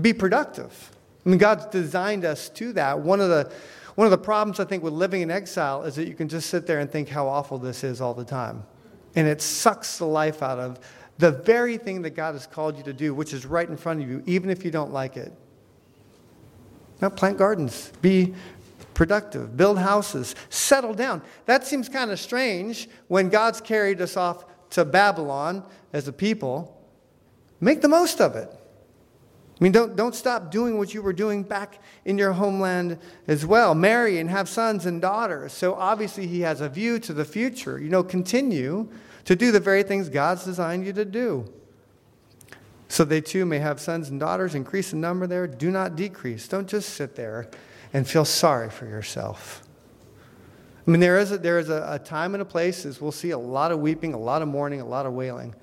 be 0.00 0.14
productive. 0.14 0.90
I 1.28 1.30
mean, 1.30 1.38
God's 1.38 1.66
designed 1.66 2.24
us 2.24 2.48
to 2.48 2.72
that. 2.72 3.00
One 3.00 3.20
of 3.20 3.28
the 3.28 3.52
one 3.96 4.06
of 4.06 4.10
the 4.10 4.16
problems 4.16 4.60
I 4.60 4.64
think 4.64 4.82
with 4.82 4.94
living 4.94 5.20
in 5.20 5.30
exile 5.30 5.82
is 5.82 5.96
that 5.96 6.08
you 6.08 6.14
can 6.14 6.26
just 6.26 6.48
sit 6.48 6.66
there 6.66 6.78
and 6.78 6.90
think 6.90 7.10
how 7.10 7.28
awful 7.28 7.58
this 7.58 7.84
is 7.84 8.00
all 8.00 8.14
the 8.14 8.24
time 8.24 8.64
and 9.14 9.28
it 9.28 9.42
sucks 9.42 9.98
the 9.98 10.06
life 10.06 10.42
out 10.42 10.58
of 10.58 10.78
the 11.18 11.32
very 11.32 11.76
thing 11.76 12.00
that 12.02 12.10
God 12.10 12.32
has 12.32 12.46
called 12.46 12.78
you 12.78 12.84
to 12.84 12.94
do, 12.94 13.12
which 13.12 13.34
is 13.34 13.44
right 13.44 13.68
in 13.68 13.76
front 13.76 14.00
of 14.00 14.08
you, 14.08 14.22
even 14.24 14.48
if 14.48 14.64
you 14.64 14.70
don't 14.70 14.90
like 14.90 15.18
it. 15.18 15.32
Now, 17.02 17.10
plant 17.10 17.36
gardens, 17.36 17.92
be 18.00 18.34
productive, 18.94 19.54
build 19.54 19.78
houses, 19.78 20.34
settle 20.48 20.94
down. 20.94 21.20
That 21.44 21.66
seems 21.66 21.90
kind 21.90 22.10
of 22.10 22.18
strange 22.18 22.88
when 23.08 23.28
God's 23.28 23.60
carried 23.60 24.00
us 24.00 24.16
off 24.16 24.46
to 24.70 24.84
Babylon 24.84 25.64
as 25.92 26.06
a 26.08 26.12
people. 26.12 26.80
Make 27.60 27.82
the 27.82 27.88
most 27.88 28.20
of 28.20 28.36
it. 28.36 28.54
I 29.58 29.64
mean, 29.64 29.72
don't, 29.72 29.96
don't 29.96 30.14
stop 30.14 30.52
doing 30.52 30.78
what 30.78 30.94
you 30.94 31.02
were 31.02 31.12
doing 31.12 31.42
back 31.42 31.80
in 32.04 32.16
your 32.16 32.32
homeland 32.32 32.98
as 33.26 33.44
well. 33.44 33.74
Marry 33.74 34.18
and 34.18 34.30
have 34.30 34.48
sons 34.48 34.86
and 34.86 35.02
daughters. 35.02 35.52
So 35.52 35.74
obviously, 35.74 36.28
he 36.28 36.40
has 36.42 36.60
a 36.60 36.68
view 36.68 37.00
to 37.00 37.12
the 37.12 37.24
future. 37.24 37.80
You 37.80 37.88
know, 37.88 38.04
continue 38.04 38.88
to 39.24 39.34
do 39.34 39.50
the 39.50 39.58
very 39.58 39.82
things 39.82 40.08
God's 40.08 40.44
designed 40.44 40.86
you 40.86 40.92
to 40.92 41.04
do. 41.04 41.52
So 42.86 43.04
they 43.04 43.20
too 43.20 43.44
may 43.44 43.58
have 43.58 43.80
sons 43.80 44.08
and 44.10 44.20
daughters, 44.20 44.54
increase 44.54 44.92
in 44.92 45.00
number 45.00 45.26
there. 45.26 45.46
Do 45.46 45.70
not 45.70 45.96
decrease. 45.96 46.46
Don't 46.46 46.68
just 46.68 46.90
sit 46.90 47.16
there 47.16 47.48
and 47.92 48.06
feel 48.06 48.24
sorry 48.24 48.70
for 48.70 48.86
yourself. 48.86 49.62
I 50.86 50.90
mean, 50.90 51.00
there 51.00 51.18
is 51.18 51.32
a, 51.32 51.38
there 51.38 51.58
is 51.58 51.68
a, 51.68 51.86
a 51.90 51.98
time 51.98 52.34
and 52.34 52.40
a 52.40 52.46
place 52.46 52.86
as 52.86 53.00
we'll 53.00 53.12
see 53.12 53.30
a 53.30 53.38
lot 53.38 53.72
of 53.72 53.80
weeping, 53.80 54.14
a 54.14 54.18
lot 54.18 54.40
of 54.40 54.48
mourning, 54.48 54.80
a 54.80 54.86
lot 54.86 55.04
of 55.04 55.12
wailing. 55.12 55.54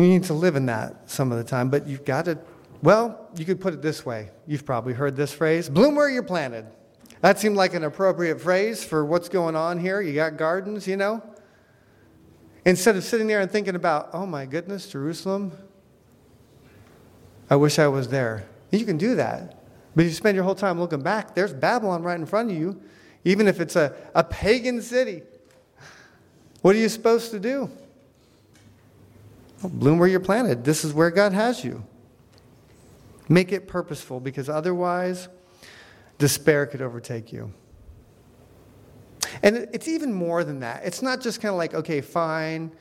You 0.00 0.08
need 0.08 0.24
to 0.24 0.34
live 0.34 0.56
in 0.56 0.66
that 0.66 1.10
some 1.10 1.30
of 1.30 1.36
the 1.36 1.44
time, 1.44 1.68
but 1.68 1.86
you've 1.86 2.06
got 2.06 2.24
to, 2.24 2.38
well, 2.82 3.28
you 3.36 3.44
could 3.44 3.60
put 3.60 3.74
it 3.74 3.82
this 3.82 4.06
way. 4.06 4.30
You've 4.46 4.64
probably 4.64 4.94
heard 4.94 5.14
this 5.14 5.32
phrase 5.32 5.68
bloom 5.68 5.94
where 5.94 6.08
you're 6.08 6.22
planted. 6.22 6.66
That 7.20 7.38
seemed 7.38 7.56
like 7.56 7.74
an 7.74 7.84
appropriate 7.84 8.40
phrase 8.40 8.82
for 8.82 9.04
what's 9.04 9.28
going 9.28 9.54
on 9.54 9.78
here. 9.78 10.00
You 10.00 10.14
got 10.14 10.38
gardens, 10.38 10.88
you 10.88 10.96
know? 10.96 11.22
Instead 12.64 12.96
of 12.96 13.04
sitting 13.04 13.26
there 13.26 13.40
and 13.40 13.50
thinking 13.50 13.74
about, 13.74 14.08
oh 14.14 14.24
my 14.24 14.46
goodness, 14.46 14.88
Jerusalem, 14.88 15.52
I 17.50 17.56
wish 17.56 17.78
I 17.78 17.88
was 17.88 18.08
there. 18.08 18.46
You 18.70 18.86
can 18.86 18.96
do 18.96 19.16
that. 19.16 19.62
But 19.94 20.06
you 20.06 20.12
spend 20.12 20.34
your 20.34 20.44
whole 20.44 20.54
time 20.54 20.80
looking 20.80 21.02
back, 21.02 21.34
there's 21.34 21.52
Babylon 21.52 22.02
right 22.02 22.18
in 22.18 22.24
front 22.24 22.50
of 22.50 22.56
you, 22.56 22.80
even 23.24 23.48
if 23.48 23.60
it's 23.60 23.76
a, 23.76 23.94
a 24.14 24.24
pagan 24.24 24.80
city. 24.80 25.22
What 26.62 26.74
are 26.74 26.78
you 26.78 26.88
supposed 26.88 27.32
to 27.32 27.40
do? 27.40 27.70
Bloom 29.62 29.98
where 29.98 30.08
you're 30.08 30.20
planted. 30.20 30.64
This 30.64 30.84
is 30.84 30.92
where 30.94 31.10
God 31.10 31.32
has 31.32 31.64
you. 31.64 31.84
Make 33.28 33.52
it 33.52 33.68
purposeful 33.68 34.20
because 34.20 34.48
otherwise, 34.48 35.28
despair 36.18 36.66
could 36.66 36.82
overtake 36.82 37.32
you. 37.32 37.52
And 39.42 39.68
it's 39.72 39.88
even 39.88 40.12
more 40.12 40.44
than 40.44 40.60
that. 40.60 40.84
It's 40.84 41.02
not 41.02 41.20
just 41.20 41.40
kind 41.40 41.50
of 41.50 41.58
like, 41.58 41.74
okay, 41.74 42.00
fine, 42.00 42.72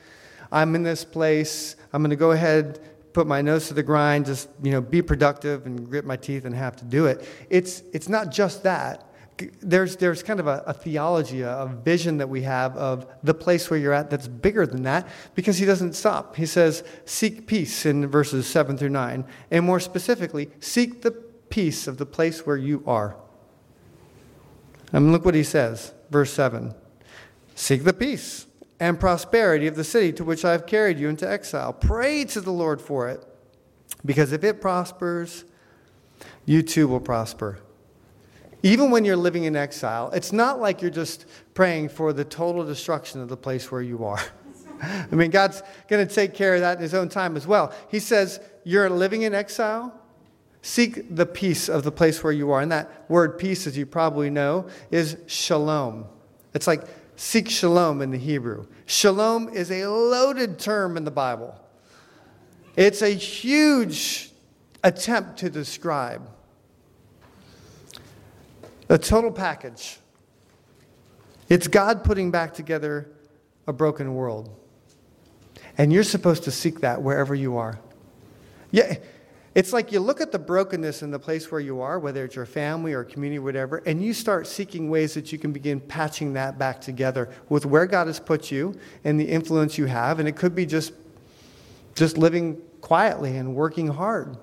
I'm 0.52 0.76
in 0.76 0.84
this 0.84 1.06
place. 1.06 1.76
I'm 1.94 2.02
going 2.02 2.10
to 2.10 2.16
go 2.16 2.32
ahead, 2.32 2.80
put 3.14 3.28
my 3.28 3.42
nose 3.42 3.68
to 3.68 3.74
the 3.74 3.84
grind, 3.84 4.26
just 4.26 4.50
you 4.64 4.72
know, 4.72 4.82
be 4.82 5.02
productive 5.02 5.66
and 5.66 5.90
grit 5.90 6.06
my 6.06 6.16
teeth 6.16 6.46
and 6.46 6.56
have 6.56 6.76
to 6.78 6.86
do 6.86 7.06
it. 7.06 7.28
It's 7.50 7.84
it's 7.94 8.10
not 8.10 8.32
just 8.32 8.64
that. 8.64 9.09
There's 9.62 9.96
there's 9.98 10.24
kind 10.24 10.40
of 10.40 10.48
a, 10.48 10.64
a 10.68 10.74
theology, 10.74 11.42
a, 11.42 11.66
vision 11.84 12.18
that 12.18 12.30
we 12.30 12.42
have 12.44 12.76
of 12.76 13.08
the 13.24 13.34
place 13.34 13.70
where 13.70 13.80
you're 13.80 13.94
at 13.94 14.10
that's 14.10 14.28
bigger 14.28 14.66
than 14.66 14.84
that 14.84 15.08
because 15.36 15.58
he 15.58 15.66
doesn't 15.66 15.94
stop. 15.94 16.36
He 16.36 16.46
says, 16.46 16.84
seek 17.06 17.48
peace 17.48 17.86
in 17.86 18.08
verses 18.08 18.48
seven 18.48 18.78
through 18.78 18.90
nine, 18.90 19.26
and 19.52 19.66
more 19.66 19.80
specifically, 19.80 20.50
seek 20.60 21.02
the 21.02 21.12
peace 21.12 21.88
of 21.88 21.98
the 21.98 22.06
place 22.06 22.46
where 22.46 22.58
you 22.58 22.84
are. 22.86 23.16
Mean, 24.92 25.12
look 25.12 25.26
what 25.26 25.36
he 25.36 25.44
says. 25.44 25.94
Verse 26.10 26.34
7 26.34 26.74
Seek 27.56 27.84
the 27.84 27.94
peace 27.94 28.48
and 28.80 29.00
prosperity 29.00 29.68
of 29.68 29.76
the 29.76 29.84
city 29.84 30.14
to 30.14 30.24
which 30.24 30.46
I 30.46 30.54
have 30.54 30.66
carried 30.66 30.98
you 30.98 31.10
into 31.10 31.30
exile. 31.30 31.74
Pray 31.74 32.24
to 32.26 32.42
the 32.42 32.52
Lord 32.52 32.82
for 32.82 33.10
it, 33.10 33.26
because 34.06 34.32
if 34.32 34.44
it 34.44 34.62
prospers, 34.62 35.44
you 36.46 36.62
too 36.62 36.88
will 36.88 37.02
prosper. 37.02 37.60
Even 38.62 38.92
when 38.92 39.06
you're 39.06 39.16
living 39.16 39.46
in 39.46 39.56
exile, 39.56 40.12
it's 40.12 40.34
not 40.34 40.60
like 40.60 40.82
you're 40.82 40.92
just 40.92 41.26
praying 41.54 41.90
for 41.90 42.12
the 42.12 42.26
total 42.26 42.66
destruction 42.66 43.22
of 43.22 43.30
the 43.30 43.38
place 43.38 43.72
where 43.72 43.82
you 43.82 44.04
are. 44.04 44.22
I 44.82 45.16
mean, 45.16 45.32
God's 45.32 45.64
going 45.88 46.06
to 46.06 46.14
take 46.14 46.34
care 46.34 46.56
of 46.56 46.62
that 46.62 46.78
in 46.78 46.84
His 46.84 46.94
own 46.94 47.10
time 47.10 47.38
as 47.38 47.48
well. 47.48 47.74
He 47.90 48.00
says, 48.00 48.40
You're 48.64 48.90
living 48.90 49.22
in 49.22 49.34
exile. 49.34 49.94
Seek 50.62 51.16
the 51.16 51.26
peace 51.26 51.70
of 51.70 51.84
the 51.84 51.92
place 51.92 52.22
where 52.22 52.34
you 52.34 52.52
are. 52.52 52.60
And 52.60 52.72
that 52.72 53.06
word 53.10 53.38
peace, 53.38 53.66
as 53.66 53.78
you 53.78 53.86
probably 53.86 54.30
know, 54.30 54.68
is 54.92 55.18
shalom. 55.26 56.06
It's 56.54 56.68
like 56.68 56.84
seek 57.16 57.50
shalom 57.50 58.02
in 58.02 58.12
the 58.12 58.18
Hebrew. 58.18 58.68
Shalom 58.86 59.50
is 59.50 59.72
a 59.72 59.88
loaded 59.88 60.60
term 60.60 60.98
in 60.98 61.06
the 61.06 61.12
Bible, 61.12 61.56
it's 62.76 63.02
a 63.02 63.10
huge 63.10 64.32
attempt 64.84 65.40
to 65.40 65.50
describe 65.50 66.30
the 68.90 68.98
total 68.98 69.32
package 69.32 70.00
It's 71.48 71.68
God 71.68 72.04
putting 72.04 72.30
back 72.30 72.54
together 72.54 73.10
a 73.66 73.74
broken 73.74 74.14
world. 74.14 74.56
And 75.78 75.94
you're 75.94 76.04
supposed 76.04 76.44
to 76.44 76.52
seek 76.52 76.82
that 76.82 77.02
wherever 77.02 77.34
you 77.34 77.58
are. 77.58 77.80
Yeah, 78.72 78.98
it's 79.56 79.74
like 79.74 79.92
you 79.92 80.00
look 80.00 80.22
at 80.22 80.32
the 80.32 80.38
brokenness 80.38 81.02
in 81.02 81.10
the 81.10 81.18
place 81.18 81.52
where 81.52 81.62
you 81.62 81.82
are, 81.82 81.98
whether 81.98 82.24
it's 82.24 82.36
your 82.36 82.46
family 82.46 82.94
or 82.94 83.04
community, 83.04 83.40
whatever, 83.40 83.78
and 83.86 84.04
you 84.04 84.14
start 84.14 84.46
seeking 84.46 84.90
ways 84.90 85.16
that 85.16 85.32
you 85.32 85.40
can 85.40 85.52
begin 85.52 85.80
patching 85.80 86.34
that 86.34 86.60
back 86.60 86.82
together 86.82 87.30
with 87.48 87.66
where 87.66 87.88
God 87.88 88.08
has 88.08 88.20
put 88.20 88.52
you 88.52 88.78
and 89.04 89.20
the 89.20 89.26
influence 89.26 89.78
you 89.78 89.86
have. 89.86 90.20
And 90.20 90.28
it 90.28 90.36
could 90.36 90.54
be 90.54 90.68
just, 90.68 90.94
just 91.96 92.18
living 92.18 92.62
quietly 92.82 93.38
and 93.38 93.56
working 93.56 93.88
hard. 93.88 94.38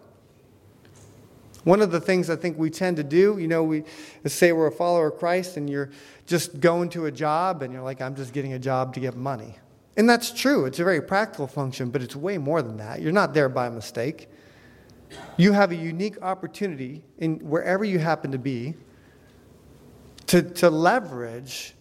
One 1.66 1.82
of 1.82 1.90
the 1.90 2.00
things 2.00 2.30
I 2.30 2.36
think 2.36 2.56
we 2.56 2.70
tend 2.70 2.96
to 2.98 3.02
do, 3.02 3.38
you 3.38 3.48
know, 3.48 3.64
we 3.64 3.82
say 4.24 4.52
we're 4.52 4.68
a 4.68 4.70
follower 4.70 5.08
of 5.08 5.18
Christ 5.18 5.56
and 5.56 5.68
you're 5.68 5.90
just 6.24 6.60
going 6.60 6.90
to 6.90 7.06
a 7.06 7.10
job 7.10 7.60
and 7.60 7.72
you're 7.72 7.82
like, 7.82 8.00
I'm 8.00 8.14
just 8.14 8.32
getting 8.32 8.52
a 8.52 8.58
job 8.60 8.94
to 8.94 9.00
get 9.00 9.16
money. 9.16 9.58
And 9.96 10.08
that's 10.08 10.30
true. 10.30 10.66
It's 10.66 10.78
a 10.78 10.84
very 10.84 11.02
practical 11.02 11.48
function, 11.48 11.90
but 11.90 12.02
it's 12.02 12.14
way 12.14 12.38
more 12.38 12.62
than 12.62 12.76
that. 12.76 13.02
You're 13.02 13.10
not 13.10 13.34
there 13.34 13.48
by 13.48 13.68
mistake. 13.68 14.28
You 15.36 15.50
have 15.54 15.72
a 15.72 15.74
unique 15.74 16.22
opportunity 16.22 17.02
in 17.18 17.40
wherever 17.40 17.84
you 17.84 17.98
happen 17.98 18.30
to 18.30 18.38
be 18.38 18.74
to, 20.28 20.42
to 20.42 20.70
leverage 20.70 21.74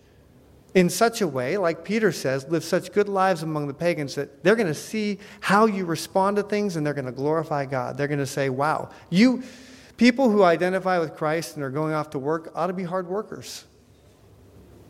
in 0.74 0.90
such 0.90 1.22
a 1.22 1.28
way, 1.28 1.58
like 1.58 1.86
Peter 1.86 2.12
says, 2.12 2.48
live 2.50 2.64
such 2.64 2.92
good 2.92 3.08
lives 3.08 3.44
among 3.44 3.68
the 3.68 3.74
pagans 3.76 4.16
that 4.16 4.44
they're 4.44 4.56
going 4.56 4.66
to 4.66 4.74
see 4.74 5.20
how 5.42 5.68
you 5.68 5.86
respond 5.86 6.38
to 6.38 6.44
things 6.44 6.76
and 6.76 6.84
they're 6.84 6.96
going 6.96 7.06
to 7.06 7.12
glorify 7.12 7.68
God. 7.68 7.98
They're 7.98 8.08
going 8.08 8.18
to 8.18 8.26
say, 8.26 8.50
wow, 8.50 8.90
you 9.12 9.44
People 9.98 10.30
who 10.30 10.44
identify 10.44 11.00
with 11.00 11.16
Christ 11.16 11.56
and 11.56 11.64
are 11.64 11.70
going 11.70 11.94
off 11.94 12.10
to 12.12 12.20
work 12.20 12.52
ought 12.54 12.68
to 12.68 12.74
be 12.74 12.84
hard 12.84 13.08
workers. 13.08 13.64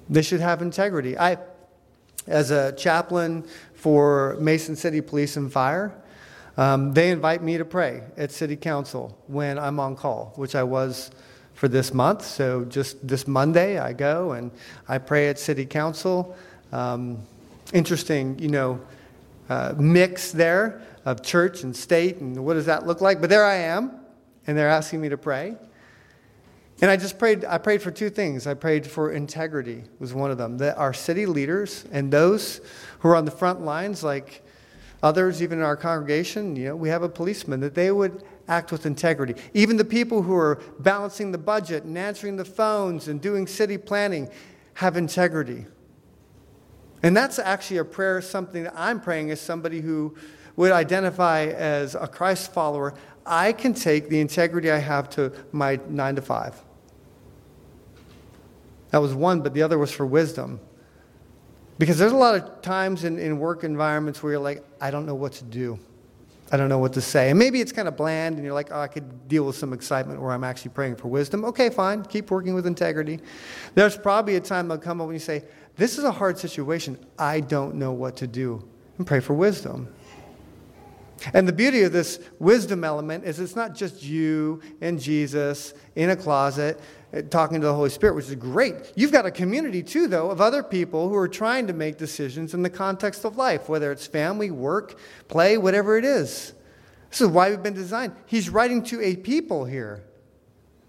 They 0.10 0.24
should 0.24 0.40
have 0.40 0.62
integrity. 0.62 1.18
I, 1.18 1.38
as 2.26 2.50
a 2.50 2.72
chaplain 2.72 3.46
for 3.76 4.36
Mason 4.40 4.76
City 4.76 5.02
Police 5.02 5.38
and 5.38 5.52
Fire, 5.52 5.94
um, 6.58 6.94
they 6.94 7.12
invite 7.12 7.44
me 7.44 7.58
to 7.58 7.66
pray 7.66 8.02
at 8.18 8.32
City 8.32 8.56
Council 8.56 9.16
when 9.28 9.60
I'm 9.60 9.80
on 9.80 9.96
call, 9.96 10.34
which 10.38 10.56
I 10.56 10.64
was 10.64 11.12
for 11.54 11.68
this 11.68 11.94
month. 11.94 12.26
So 12.26 12.66
just 12.66 13.08
this 13.08 13.28
Monday, 13.28 13.78
I 13.78 13.94
go 13.94 14.32
and 14.32 14.50
I 14.88 14.98
pray 14.98 15.30
at 15.30 15.38
City 15.38 15.66
Council. 15.66 16.36
Um, 16.72 17.20
interesting, 17.74 18.40
you 18.40 18.50
know, 18.50 18.82
uh, 19.50 19.76
mix 19.78 20.32
there 20.32 20.82
of 21.04 21.22
church 21.22 21.64
and 21.64 21.76
state, 21.76 22.18
and 22.18 22.44
what 22.44 22.56
does 22.56 22.66
that 22.66 22.88
look 22.88 23.02
like? 23.02 23.22
But 23.22 23.30
there 23.30 23.46
I 23.46 23.56
am 23.56 24.05
and 24.48 24.58
they're 24.58 24.70
asking 24.70 25.02
me 25.02 25.10
to 25.10 25.18
pray. 25.18 25.56
And 26.82 26.92
I 26.92 26.98
just 26.98 27.18
prayed, 27.18 27.46
I 27.46 27.58
prayed 27.58 27.82
for 27.82 27.92
two 27.92 28.10
things. 28.10 28.48
I 28.48 28.54
prayed 28.54 28.86
for 28.86 29.12
integrity, 29.12 29.84
was 30.00 30.14
one 30.14 30.30
of 30.30 30.38
them. 30.38 30.58
That 30.58 30.78
our 30.78 30.94
city 30.94 31.26
leaders 31.26 31.86
and 31.92 32.12
those 32.12 32.60
who 33.00 33.10
are 33.10 33.16
on 33.16 33.26
the 33.26 33.32
front 33.32 33.62
lines, 33.62 34.04
like 34.04 34.44
others, 35.02 35.42
even 35.42 35.60
in 35.60 35.64
our 35.64 35.78
congregation, 35.78 36.56
you 36.56 36.70
know, 36.70 36.76
we 36.76 36.90
have 36.90 37.02
a 37.02 37.10
policeman, 37.10 37.62
that 37.62 37.76
they 37.76 37.92
would 37.92 38.24
act 38.48 38.72
with 38.72 38.86
integrity. 38.86 39.36
Even 39.54 39.78
the 39.78 39.86
people 39.86 40.22
who 40.22 40.36
are 40.36 40.62
balancing 40.80 41.32
the 41.32 41.38
budget 41.38 41.84
and 41.84 41.98
answering 41.98 42.36
the 42.36 42.46
phones 42.46 43.08
and 43.08 43.22
doing 43.22 43.48
city 43.48 43.78
planning 43.78 44.30
have 44.76 44.98
integrity. 44.98 45.66
And 47.02 47.16
that's 47.16 47.40
actually 47.40 47.78
a 47.78 47.86
prayer, 47.86 48.22
something 48.22 48.64
that 48.64 48.74
I'm 48.76 49.00
praying 49.00 49.32
as 49.32 49.40
somebody 49.40 49.80
who 49.80 50.16
would 50.56 50.72
identify 50.72 51.46
as 51.46 51.96
a 51.96 52.08
Christ 52.08 52.54
follower. 52.54 52.94
I 53.26 53.54
can 53.54 53.74
take 53.74 54.10
the 54.10 54.20
integrity 54.20 54.72
I 54.72 54.78
have 54.78 55.10
to 55.12 55.32
my 55.52 55.80
nine 55.90 56.16
to 56.16 56.22
five. 56.22 56.62
That 58.92 59.00
was 59.00 59.14
one, 59.14 59.42
but 59.42 59.54
the 59.54 59.64
other 59.64 59.78
was 59.78 59.92
for 59.92 60.06
wisdom. 60.06 60.60
Because 61.78 61.98
there's 61.98 62.14
a 62.14 62.18
lot 62.18 62.36
of 62.36 62.62
times 62.62 63.04
in, 63.04 63.20
in 63.20 63.40
work 63.40 63.64
environments 63.64 64.24
where 64.24 64.34
you're 64.34 64.42
like, 64.42 64.64
I 64.80 64.92
don't 64.92 65.06
know 65.06 65.16
what 65.16 65.34
to 65.34 65.44
do. 65.44 65.78
I 66.52 66.58
don't 66.58 66.70
know 66.70 66.78
what 66.78 66.94
to 66.94 67.02
say. 67.02 67.32
And 67.32 67.40
maybe 67.40 67.60
it's 67.60 67.72
kind 67.72 67.88
of 67.88 67.98
bland, 67.98 68.36
and 68.36 68.46
you're 68.46 68.54
like, 68.54 68.70
oh, 68.72 68.80
I 68.80 68.88
could 68.88 69.28
deal 69.28 69.46
with 69.46 69.56
some 69.56 69.74
excitement 69.74 70.22
where 70.22 70.32
I'm 70.32 70.44
actually 70.44 70.72
praying 70.72 70.96
for 70.96 71.08
wisdom. 71.08 71.44
Okay, 71.44 71.70
fine. 71.70 72.04
Keep 72.04 72.30
working 72.30 72.54
with 72.54 72.68
integrity. 72.68 73.20
There's 73.74 73.98
probably 73.98 74.36
a 74.36 74.40
time 74.40 74.68
that'll 74.68 74.84
come 74.84 75.02
up 75.02 75.08
when 75.08 75.16
you 75.16 75.20
say, 75.20 75.44
This 75.76 75.98
is 75.98 76.04
a 76.04 76.12
hard 76.12 76.38
situation. 76.38 77.04
I 77.18 77.40
don't 77.40 77.76
know 77.76 77.92
what 77.92 78.16
to 78.18 78.28
do. 78.28 78.66
And 78.98 79.08
pray 79.08 79.20
for 79.20 79.34
wisdom. 79.34 79.94
And 81.34 81.48
the 81.48 81.54
beauty 81.54 81.84
of 81.84 81.92
this 81.92 82.20
wisdom 82.40 82.84
element 82.84 83.24
is 83.26 83.40
it's 83.40 83.56
not 83.56 83.74
just 83.74 84.04
you 84.04 84.62
and 84.82 85.00
Jesus 85.00 85.74
in 85.96 86.10
a 86.10 86.16
closet 86.16 86.80
uh, 87.14 87.22
talking 87.24 87.62
to 87.62 87.68
the 87.68 87.74
Holy 87.74 87.90
Spirit, 87.90 88.16
which 88.16 88.26
is 88.26 88.36
great. 88.36 88.76
You've 88.96 89.12
got 89.12 89.26
a 89.26 89.32
community 89.32 89.82
too, 89.82 90.08
though, 90.08 90.30
of 90.30 90.42
other 90.42 90.62
people 90.62 91.10
who 91.10 91.16
are 91.16 91.28
trying 91.28 91.68
to 91.68 91.74
make 91.74 91.98
decisions 91.98 92.54
in 92.54 92.62
the 92.62 92.70
context 92.70 93.26
of 93.26 93.38
life, 93.38 93.70
whether 93.70 93.92
it's 93.92 94.06
family, 94.06 94.52
work, 94.52 95.00
play, 95.28 95.58
whatever 95.58 95.98
it 95.98 96.06
is. 96.06 96.54
This 97.10 97.22
is 97.22 97.28
why 97.28 97.50
we've 97.50 97.64
been 97.64 97.74
designed. 97.74 98.14
He's 98.26 98.50
writing 98.50 98.84
to 98.84 99.02
a 99.02 99.16
people 99.16 99.66
here. 99.66 100.04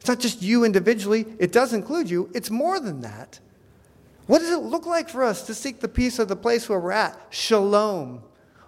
It's 0.00 0.08
not 0.08 0.18
just 0.18 0.42
you 0.42 0.64
individually, 0.64 1.26
it 1.38 1.52
does 1.52 1.72
include 1.72 2.10
you, 2.10 2.30
it's 2.34 2.50
more 2.50 2.78
than 2.80 3.00
that. 3.00 3.40
What 4.26 4.40
does 4.40 4.50
it 4.50 4.58
look 4.58 4.86
like 4.86 5.08
for 5.08 5.22
us 5.22 5.46
to 5.46 5.54
seek 5.54 5.80
the 5.80 5.88
peace 5.88 6.18
of 6.18 6.26
the 6.26 6.36
place 6.36 6.68
where 6.68 6.80
we're 6.80 6.90
at? 6.92 7.16
Shalom 7.30 8.22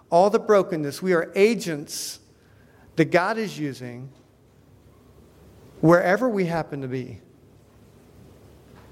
all 0.09 0.29
the 0.29 0.39
brokenness. 0.39 1.01
We 1.01 1.13
are 1.13 1.31
agents 1.35 2.19
that 2.95 3.05
God 3.05 3.37
is 3.37 3.57
using 3.57 4.09
wherever 5.81 6.27
we 6.27 6.45
happen 6.45 6.81
to 6.81 6.87
be 6.87 7.21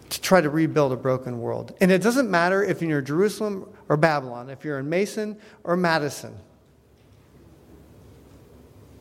to 0.10 0.21
try 0.21 0.39
to 0.39 0.49
rebuild 0.49 0.93
a 0.93 0.95
broken 0.95 1.39
world. 1.39 1.75
And 1.82 1.91
it 1.91 2.01
doesn't 2.01 2.32
matter 2.32 2.63
if 2.63 2.82
you're 2.82 2.99
in 2.99 3.06
Jerusalem 3.06 3.69
or 3.89 3.97
Babylon, 3.97 4.49
if 4.49 4.63
you're 4.63 4.80
in 4.80 4.88
Mason 4.88 5.38
or 5.63 5.75
Madison, 5.75 6.38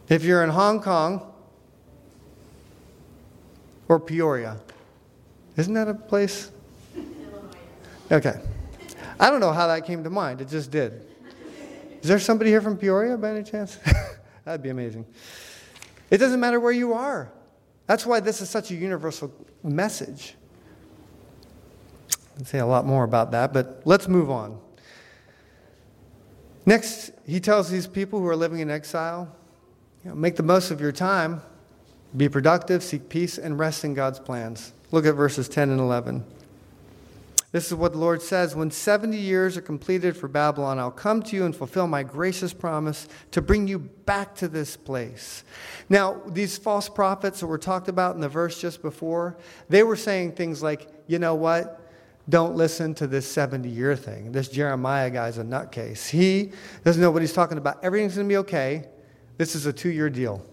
if 0.09 0.25
you're 0.25 0.43
in 0.43 0.51
Hong 0.51 0.83
Kong 0.83 1.33
or 3.89 4.01
Peoria. 4.01 4.59
Isn't 5.57 5.75
that 5.75 5.89
a 5.89 5.95
place? 5.95 6.51
Okay. 8.11 8.41
I 9.19 9.31
don't 9.31 9.41
know 9.41 9.53
how 9.53 9.69
that 9.69 9.87
came 9.87 10.05
to 10.05 10.11
mind. 10.11 10.41
It 10.41 10.49
just 10.49 10.71
did. 10.71 11.07
Is 12.07 12.09
there 12.09 12.21
somebody 12.21 12.51
here 12.51 12.61
from 12.61 12.77
Peoria 12.77 13.17
by 13.17 13.31
any 13.31 13.43
chance? 13.43 13.81
That'd 14.45 14.63
be 14.63 14.69
amazing. 14.69 15.07
It 16.09 16.19
doesn't 16.19 16.39
matter 16.39 16.61
where 16.61 16.71
you 16.71 16.93
are. 16.93 17.33
That's 17.89 18.07
why 18.07 18.21
this 18.21 18.41
is 18.41 18.49
such 18.49 18.71
a 18.71 18.77
universal 18.77 19.35
message. 19.65 20.37
I'd 22.39 22.47
say 22.47 22.61
a 22.61 22.65
lot 22.65 22.87
more 22.87 23.03
about 23.03 23.33
that, 23.33 23.53
but 23.53 23.83
let's 23.85 24.07
move 24.07 24.31
on. 24.31 24.57
Next, 26.65 27.11
he 27.27 27.41
tells 27.41 27.71
these 27.71 27.89
people 27.89 28.21
who 28.21 28.29
are 28.29 28.37
living 28.37 28.61
in 28.61 28.71
exile 28.71 29.35
you 30.05 30.11
know, 30.11 30.15
make 30.15 30.37
the 30.37 30.45
most 30.45 30.71
of 30.71 30.81
your 30.81 30.93
time, 30.93 31.43
be 32.17 32.29
productive, 32.29 32.85
seek 32.85 33.09
peace, 33.09 33.37
and 33.37 33.59
rest 33.59 33.85
in 33.85 33.95
God's 33.95 34.21
plans. 34.21 34.73
Look 34.93 35.07
at 35.07 35.17
verses 35.17 35.49
10 35.49 35.71
and 35.71 35.81
11. 35.81 36.25
This 37.57 37.69
is 37.69 37.75
what 37.75 37.93
the 37.93 37.99
Lord 37.99 38.21
says 38.21 38.55
When 38.55 38.71
70 38.71 39.17
years 39.17 39.57
are 39.57 39.63
completed 39.63 40.15
for 40.15 40.29
Babylon, 40.29 40.79
I'll 40.79 40.91
come 40.91 41.23
to 41.23 41.35
you 41.35 41.47
and 41.47 41.57
fulfill 41.57 41.87
my 41.87 42.03
gracious 42.03 42.53
promise 42.53 43.09
to 43.31 43.41
bring 43.41 43.67
you 43.67 43.79
back 43.79 44.35
to 44.35 44.49
this 44.49 44.77
place. 44.77 45.43
Now, 45.89 46.21
these 46.27 46.59
false 46.59 46.91
prophets 46.91 47.41
that 47.41 47.47
were 47.47 47.57
talked 47.57 47.89
about 47.89 48.15
in 48.15 48.21
the 48.21 48.29
verse 48.29 48.61
just 48.61 48.83
before, 48.83 49.39
they 49.71 49.83
were 49.83 49.97
saying 49.97 50.33
things 50.33 50.63
like, 50.63 50.87
you 51.07 51.19
know 51.19 51.35
what? 51.35 51.81
Don't 52.29 52.57
listen 52.57 52.95
to 52.97 53.07
this 53.07 53.27
70 53.27 53.71
year 53.71 53.97
thing. 53.97 54.33
This 54.33 54.49
Jeremiah 54.49 55.09
guy's 55.09 55.39
a 55.39 55.43
nutcase. 55.43 56.11
He 56.11 56.53
doesn't 56.85 57.01
know 57.01 57.11
what 57.11 57.23
he's 57.23 57.33
talking 57.33 57.57
about. 57.57 57.83
Everything's 57.83 58.17
going 58.17 58.29
to 58.29 58.33
be 58.33 58.37
okay. 58.37 58.85
This 59.39 59.55
is 59.55 59.65
a 59.65 59.73
two 59.73 59.89
year 59.89 60.11
deal. 60.11 60.45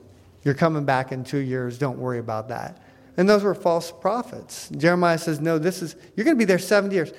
You're 0.43 0.53
coming 0.53 0.85
back 0.85 1.11
in 1.11 1.25
two 1.25 1.39
years. 1.39 1.77
Don't 1.77 1.97
worry 1.97 2.19
about 2.19 2.47
that. 2.47 2.81
And 3.17 3.29
those 3.29 3.43
were 3.43 3.53
false 3.53 3.91
prophets. 3.91 4.69
Jeremiah 4.69 5.17
says, 5.17 5.39
No, 5.39 5.57
this 5.57 5.81
is, 5.81 5.95
you're 6.15 6.25
going 6.25 6.35
to 6.35 6.39
be 6.39 6.45
there 6.45 6.59
70 6.59 6.95
years. 6.95 7.13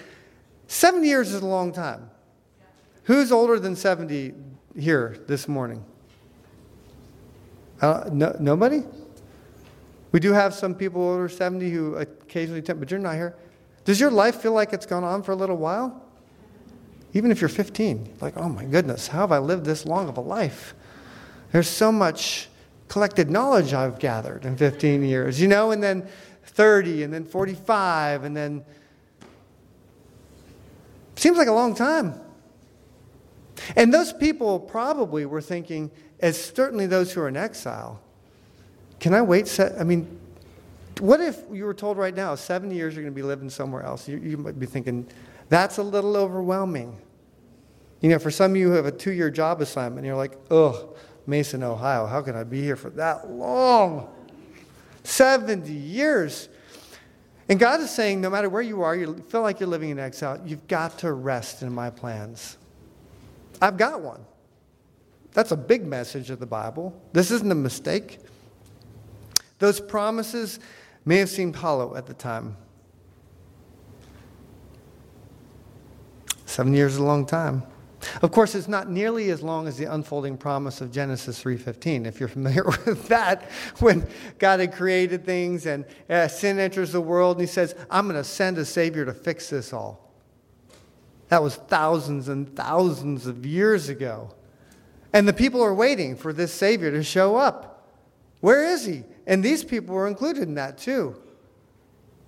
70 0.66 1.07
years 1.07 1.33
is 1.33 1.42
a 1.42 1.46
long 1.46 1.72
time. 1.72 2.11
Who's 3.04 3.30
older 3.30 3.61
than 3.61 3.76
70 3.76 4.35
here 4.78 5.16
this 5.26 5.46
morning? 5.46 5.85
Uh, 7.80 8.09
no, 8.11 8.35
nobody? 8.40 8.83
We 10.11 10.20
do 10.20 10.33
have 10.33 10.54
some 10.54 10.74
people 10.74 11.02
over 11.02 11.28
70 11.28 11.70
who 11.70 11.96
occasionally 11.96 12.62
tempt, 12.62 12.80
but 12.80 12.90
you're 12.90 13.00
not 13.00 13.14
here. 13.14 13.37
Does 13.85 14.00
your 14.00 14.11
life 14.11 14.37
feel 14.37 14.52
like 14.52 14.72
it's 14.72 14.87
gone 14.87 15.04
on 15.04 15.22
for 15.22 15.33
a 15.33 15.37
little 15.37 15.57
while? 15.57 16.02
Even 17.12 17.30
if 17.30 17.40
you're 17.40 17.48
15, 17.48 18.16
like, 18.20 18.37
oh 18.37 18.48
my 18.48 18.64
goodness, 18.64 19.09
how 19.09 19.20
have 19.20 19.33
I 19.33 19.38
lived 19.38 19.64
this 19.64 19.85
long 19.85 20.09
of 20.09 20.16
a 20.16 20.20
life? 20.20 20.74
There's 21.52 21.68
so 21.68 21.92
much 21.92 22.48
collected 22.88 23.31
knowledge 23.31 23.73
I've 23.73 23.99
gathered 23.99 24.44
in 24.44 24.57
15 24.57 25.03
years, 25.03 25.40
you 25.40 25.49
know, 25.49 25.70
and 25.70 25.83
then 25.83 26.07
30, 26.44 27.03
and 27.03 27.12
then 27.12 27.25
45, 27.25 28.25
and 28.25 28.37
then. 28.37 28.64
Seems 31.16 31.38
like 31.38 31.49
a 31.49 31.53
long 31.53 31.75
time. 31.75 32.20
And 33.77 33.94
those 33.94 34.12
people 34.12 34.59
probably 34.59 35.25
were 35.27 35.40
thinking, 35.40 35.90
as 36.20 36.42
certainly 36.42 36.87
those 36.87 37.12
who 37.12 37.20
are 37.20 37.29
in 37.29 37.37
exile, 37.37 38.01
can 39.01 39.14
I 39.14 39.23
wait? 39.23 39.47
Se- 39.49 39.75
I 39.79 39.85
mean, 39.85 40.20
What 41.01 41.20
if 41.20 41.42
you 41.53 41.64
were 41.64 41.75
told 41.75 41.99
right 41.99 42.14
now, 42.14 42.35
70 42.35 42.75
years 42.75 42.94
you're 42.94 43.03
going 43.03 43.12
to 43.12 43.16
be 43.16 43.23
living 43.23 43.51
somewhere 43.51 43.83
else? 43.83 44.09
You, 44.09 44.18
you 44.18 44.37
might 44.37 44.59
be 44.59 44.66
thinking, 44.66 45.07
that's 45.49 45.79
a 45.79 45.83
little 45.83 46.16
overwhelming. 46.16 46.99
You 48.01 48.11
know, 48.11 48.18
for 48.18 48.31
some 48.31 48.53
of 48.53 48.57
you 48.57 48.68
who 48.68 48.75
have 48.75 48.87
a 48.87 48.92
two 48.92 49.12
year 49.12 49.31
job 49.31 49.61
assignment, 49.61 50.07
you're 50.07 50.16
like, 50.16 50.37
ugh, 50.51 50.94
Mason, 51.27 51.63
Ohio, 51.63 52.07
how 52.07 52.23
can 52.23 52.37
I 52.37 52.45
be 52.45 52.61
here 52.61 52.77
for 52.77 52.91
that 52.91 53.31
long? 53.31 54.09
70 55.05 55.73
years. 55.73 56.49
And 57.49 57.59
God 57.59 57.81
is 57.81 57.91
saying, 57.91 58.21
no 58.21 58.31
matter 58.31 58.49
where 58.49 58.63
you 58.63 58.83
are, 58.83 58.97
you 58.97 59.17
feel 59.29 59.43
like 59.43 59.61
you're 59.61 59.69
living 59.69 59.91
in 59.91 59.99
exile, 59.99 60.41
you've 60.45 60.67
got 60.67 60.99
to 61.01 61.13
rest 61.13 61.63
in 61.63 61.73
my 61.73 61.91
plans. 61.91 62.57
I've 63.61 63.77
got 63.77 64.01
one. 64.01 64.25
That's 65.33 65.51
a 65.51 65.57
big 65.57 65.85
message 65.87 66.31
of 66.31 66.41
the 66.41 66.47
Bible. 66.47 66.99
This 67.13 67.31
isn't 67.31 67.51
a 67.51 67.57
mistake. 67.57 68.19
Those 69.59 69.81
promises 69.81 70.59
may 71.05 71.19
have 71.19 71.29
seemed 71.29 71.57
hollow 71.57 71.97
at 71.97 72.07
the 72.07 72.15
time. 72.15 72.57
Seven 76.47 76.73
years 76.73 76.93
is 76.93 76.99
a 76.99 77.05
long 77.05 77.27
time. 77.27 77.65
Of 78.23 78.31
course, 78.31 78.55
it's 78.55 78.69
not 78.69 78.90
nearly 78.90 79.31
as 79.31 79.43
long 79.43 79.69
as 79.69 79.77
the 79.77 79.93
unfolding 79.93 80.37
promise 80.37 80.81
of 80.81 80.90
Genesis 80.90 81.43
3:15. 81.43 82.07
If 82.07 82.21
you're 82.21 82.29
familiar 82.40 82.64
with 82.64 83.09
that, 83.09 83.51
when 83.81 84.07
God 84.38 84.61
had 84.61 84.73
created 84.73 85.25
things 85.25 85.67
and 85.67 85.85
uh, 86.09 86.29
sin 86.29 86.59
enters 86.59 86.93
the 86.93 87.01
world, 87.01 87.37
and 87.37 87.43
He 87.43 87.53
says, 87.53 87.75
"I'm 87.90 88.07
going 88.07 88.21
to 88.21 88.25
send 88.25 88.59
a 88.59 88.64
Savior 88.64 89.05
to 89.05 89.12
fix 89.12 89.51
this 89.51 89.73
all." 89.73 90.12
That 91.29 91.43
was 91.43 91.57
thousands 91.57 92.29
and 92.29 92.55
thousands 92.55 93.27
of 93.27 93.47
years 93.47 93.88
ago, 93.88 94.31
and 95.12 95.27
the 95.27 95.33
people 95.33 95.62
are 95.62 95.75
waiting 95.75 96.17
for 96.17 96.33
this 96.33 96.53
Savior 96.53 96.90
to 96.90 97.03
show 97.03 97.37
up. 97.37 97.90
Where 98.40 98.64
is 98.64 98.85
He? 98.85 99.05
And 99.27 99.43
these 99.43 99.64
people 99.64 99.95
were 99.95 100.07
included 100.07 100.43
in 100.43 100.55
that 100.55 100.79
too. 100.79 101.21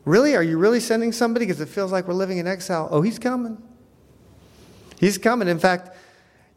Really? 0.04 0.36
Are 0.36 0.42
you 0.42 0.56
really 0.56 0.80
sending 0.80 1.12
somebody? 1.12 1.46
Because 1.46 1.60
it 1.60 1.68
feels 1.68 1.92
like 1.92 2.06
we're 2.06 2.14
living 2.14 2.38
in 2.38 2.46
exile. 2.46 2.88
Oh, 2.90 3.02
He's 3.02 3.18
coming. 3.18 3.62
He's 4.98 5.18
coming. 5.18 5.48
In 5.48 5.58
fact, 5.58 5.96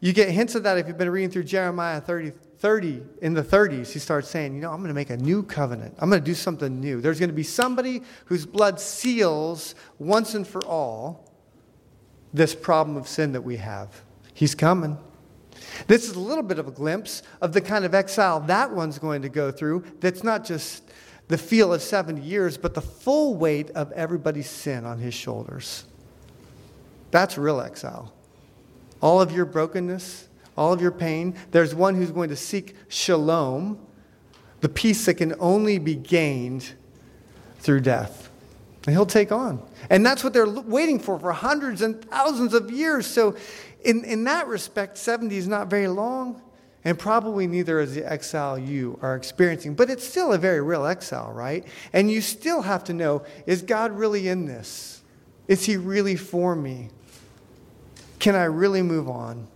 you 0.00 0.14
get 0.14 0.30
hints 0.30 0.54
of 0.54 0.62
that 0.62 0.78
if 0.78 0.88
you've 0.88 0.98
been 0.98 1.10
reading 1.10 1.30
through 1.30 1.44
Jeremiah 1.44 2.00
30, 2.00 2.32
30 2.58 3.02
in 3.20 3.34
the 3.34 3.42
30s. 3.42 3.92
He 3.92 3.98
starts 3.98 4.28
saying, 4.28 4.54
You 4.54 4.62
know, 4.62 4.70
I'm 4.70 4.78
going 4.78 4.88
to 4.88 4.94
make 4.94 5.10
a 5.10 5.16
new 5.16 5.42
covenant. 5.42 5.94
I'm 5.98 6.08
going 6.08 6.22
to 6.22 6.26
do 6.26 6.34
something 6.34 6.80
new. 6.80 7.02
There's 7.02 7.18
going 7.18 7.28
to 7.28 7.34
be 7.34 7.42
somebody 7.42 8.02
whose 8.24 8.46
blood 8.46 8.80
seals 8.80 9.74
once 9.98 10.34
and 10.34 10.46
for 10.46 10.64
all 10.64 11.30
this 12.32 12.54
problem 12.54 12.96
of 12.96 13.06
sin 13.06 13.32
that 13.32 13.42
we 13.42 13.56
have. 13.56 14.02
He's 14.32 14.54
coming. 14.54 14.96
This 15.86 16.08
is 16.08 16.16
a 16.16 16.20
little 16.20 16.44
bit 16.44 16.58
of 16.58 16.66
a 16.66 16.70
glimpse 16.70 17.22
of 17.42 17.52
the 17.52 17.60
kind 17.60 17.84
of 17.84 17.94
exile 17.94 18.40
that 18.40 18.70
one's 18.70 18.98
going 18.98 19.22
to 19.22 19.28
go 19.28 19.50
through. 19.50 19.84
That's 20.00 20.24
not 20.24 20.44
just 20.44 20.84
the 21.28 21.36
feel 21.36 21.74
of 21.74 21.82
70 21.82 22.22
years, 22.22 22.56
but 22.56 22.72
the 22.72 22.80
full 22.80 23.34
weight 23.34 23.70
of 23.70 23.92
everybody's 23.92 24.48
sin 24.48 24.86
on 24.86 24.98
his 24.98 25.12
shoulders. 25.12 25.84
That's 27.10 27.36
real 27.36 27.60
exile 27.60 28.14
all 29.00 29.20
of 29.20 29.32
your 29.32 29.44
brokenness, 29.44 30.28
all 30.56 30.72
of 30.72 30.80
your 30.80 30.90
pain. 30.90 31.34
There's 31.50 31.74
one 31.74 31.94
who's 31.94 32.10
going 32.10 32.30
to 32.30 32.36
seek 32.36 32.74
shalom, 32.88 33.78
the 34.60 34.68
peace 34.68 35.06
that 35.06 35.14
can 35.14 35.34
only 35.40 35.78
be 35.78 35.94
gained 35.94 36.72
through 37.60 37.80
death. 37.80 38.30
And 38.86 38.94
he'll 38.94 39.06
take 39.06 39.30
on. 39.30 39.62
And 39.90 40.04
that's 40.04 40.24
what 40.24 40.32
they're 40.32 40.48
waiting 40.48 40.98
for 40.98 41.18
for 41.18 41.32
hundreds 41.32 41.82
and 41.82 42.02
thousands 42.04 42.54
of 42.54 42.70
years. 42.70 43.06
So, 43.06 43.36
in, 43.84 44.04
in 44.04 44.24
that 44.24 44.46
respect, 44.46 44.98
70 44.98 45.36
is 45.36 45.48
not 45.48 45.68
very 45.68 45.88
long, 45.88 46.42
and 46.84 46.98
probably 46.98 47.46
neither 47.46 47.80
is 47.80 47.94
the 47.94 48.10
exile 48.10 48.58
you 48.58 48.98
are 49.02 49.16
experiencing. 49.16 49.74
But 49.74 49.90
it's 49.90 50.06
still 50.06 50.32
a 50.32 50.38
very 50.38 50.60
real 50.60 50.86
exile, 50.86 51.32
right? 51.32 51.66
And 51.92 52.10
you 52.10 52.20
still 52.20 52.62
have 52.62 52.84
to 52.84 52.94
know 52.94 53.24
is 53.46 53.62
God 53.62 53.92
really 53.92 54.28
in 54.28 54.46
this? 54.46 55.02
Is 55.48 55.64
he 55.64 55.76
really 55.76 56.16
for 56.16 56.54
me? 56.54 56.90
Can 58.20 58.36
I 58.36 58.44
really 58.44 58.82
move 58.82 59.08
on? 59.08 59.48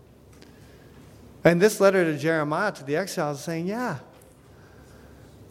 And 1.44 1.61
this 1.61 1.81
letter 1.81 2.05
to 2.05 2.18
Jeremiah 2.18 2.72
to 2.72 2.83
the 2.83 2.96
exiles 2.96 3.38
is 3.38 3.44
saying, 3.44 3.66
yeah, 3.66 3.98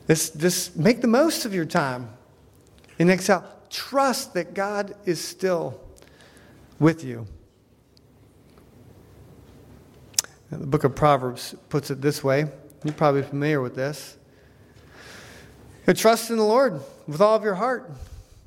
this, 0.08 0.32
this, 0.32 0.76
make 0.76 1.02
the 1.02 1.08
most 1.08 1.46
of 1.46 1.54
your 1.54 1.66
time 1.66 2.10
in 2.98 3.10
exile. 3.10 3.48
Trust 3.70 4.34
that 4.34 4.54
God 4.54 4.96
is 5.06 5.24
still 5.24 5.80
with 6.80 7.04
you. 7.04 7.26
The 10.50 10.68
book 10.68 10.84
of 10.84 10.96
Proverbs 10.96 11.56
puts 11.70 11.90
it 11.90 12.02
this 12.02 12.24
way. 12.24 12.46
You're 12.84 12.94
probably 12.94 13.24
familiar 13.24 13.62
with 13.62 13.76
this. 13.76 14.18
trust 15.96 16.30
in 16.30 16.38
the 16.38 16.44
Lord 16.44 16.82
with 17.08 17.22
all 17.22 17.36
of 17.36 17.44
your 17.44 17.56
heart 17.56 17.90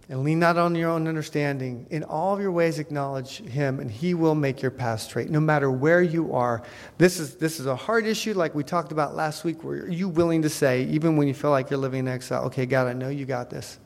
and 0.09 0.23
lean 0.23 0.39
not 0.39 0.57
on 0.57 0.75
your 0.77 0.91
own 0.91 1.09
understanding. 1.09 1.87
In 1.91 2.05
all 2.05 2.33
of 2.33 2.41
your 2.41 2.53
ways, 2.53 2.79
acknowledge 2.79 3.39
Him, 3.39 3.81
and 3.81 3.91
He 3.91 4.15
will 4.15 4.37
make 4.37 4.63
your 4.63 4.71
path 4.71 5.01
straight, 5.01 5.31
no 5.31 5.41
matter 5.41 5.71
where 5.71 6.01
you 6.01 6.33
are. 6.33 6.63
This 6.97 7.19
is, 7.19 7.37
this 7.37 7.59
is 7.59 7.67
a 7.67 7.75
hard 7.75 8.07
issue, 8.07 8.35
like 8.35 8.55
we 8.55 8.63
talked 8.63 8.93
about 8.93 9.17
last 9.17 9.43
week, 9.43 9.65
where 9.65 9.79
are 9.79 9.89
you 9.89 10.09
willing 10.09 10.43
to 10.43 10.49
say, 10.49 10.85
even 10.85 11.17
when 11.17 11.27
you 11.27 11.35
feel 11.35 11.51
like 11.51 11.71
you're 11.71 11.81
living 11.81 12.01
in 12.01 12.09
exile, 12.09 12.45
okay, 12.45 12.67
God, 12.67 12.87
I 12.87 12.93
know 12.93 13.09
you 13.09 13.27
got 13.27 13.51
this. 13.51 13.81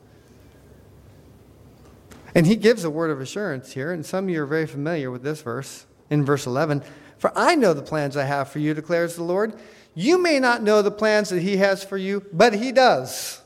And 2.34 2.46
He 2.46 2.56
gives 2.56 2.84
a 2.84 2.90
word 2.90 3.10
of 3.10 3.20
assurance 3.20 3.72
here, 3.72 3.90
and 3.90 4.04
some 4.04 4.24
of 4.24 4.30
you 4.30 4.42
are 4.42 4.46
very 4.46 4.66
familiar 4.66 5.10
with 5.10 5.22
this 5.22 5.40
verse 5.40 5.86
in 6.10 6.24
verse 6.24 6.46
11. 6.46 6.82
For 7.16 7.32
I 7.34 7.54
know 7.54 7.72
the 7.72 7.82
plans 7.82 8.16
I 8.16 8.24
have 8.24 8.50
for 8.50 8.58
you, 8.58 8.74
declares 8.74 9.16
the 9.16 9.22
Lord. 9.22 9.54
You 9.94 10.18
may 10.18 10.38
not 10.38 10.62
know 10.62 10.82
the 10.82 10.90
plans 10.90 11.30
that 11.30 11.40
He 11.40 11.56
has 11.56 11.82
for 11.82 11.96
you, 11.96 12.26
but 12.30 12.54
He 12.54 12.72
does. 12.72 13.39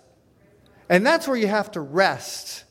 And 0.88 1.06
that's 1.06 1.26
where 1.26 1.36
you 1.36 1.46
have 1.46 1.70
to 1.72 1.80
rest 1.80 2.64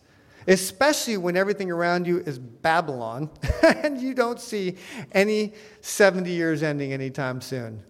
especially 0.48 1.18
when 1.18 1.38
everything 1.38 1.72
around 1.72 2.08
you 2.08 2.20
is 2.20 2.40
Babylon 2.40 3.30
and 3.64 4.00
you 4.00 4.14
don't 4.14 4.40
see 4.40 4.76
any 5.12 5.54
70 5.82 6.30
years 6.30 6.64
ending 6.64 6.94
anytime 6.94 7.42
soon. 7.42 7.84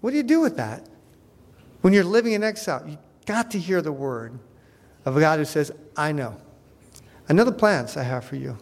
What 0.00 0.10
do 0.10 0.16
you 0.16 0.22
do 0.22 0.40
with 0.40 0.56
that? 0.56 0.88
When 1.82 1.92
you're 1.92 2.04
living 2.04 2.32
in 2.32 2.42
exile, 2.42 2.84
you 2.86 2.98
got 3.26 3.50
to 3.52 3.58
hear 3.58 3.80
the 3.82 3.92
word 3.92 4.38
of 5.04 5.16
a 5.16 5.20
God 5.20 5.38
who 5.38 5.44
says, 5.44 5.72
I 5.96 6.12
know. 6.12 6.36
I 7.28 7.32
know 7.32 7.44
the 7.44 7.52
plans 7.52 7.96
I 7.96 8.02
have 8.02 8.24
for 8.24 8.36
you. 8.36 8.58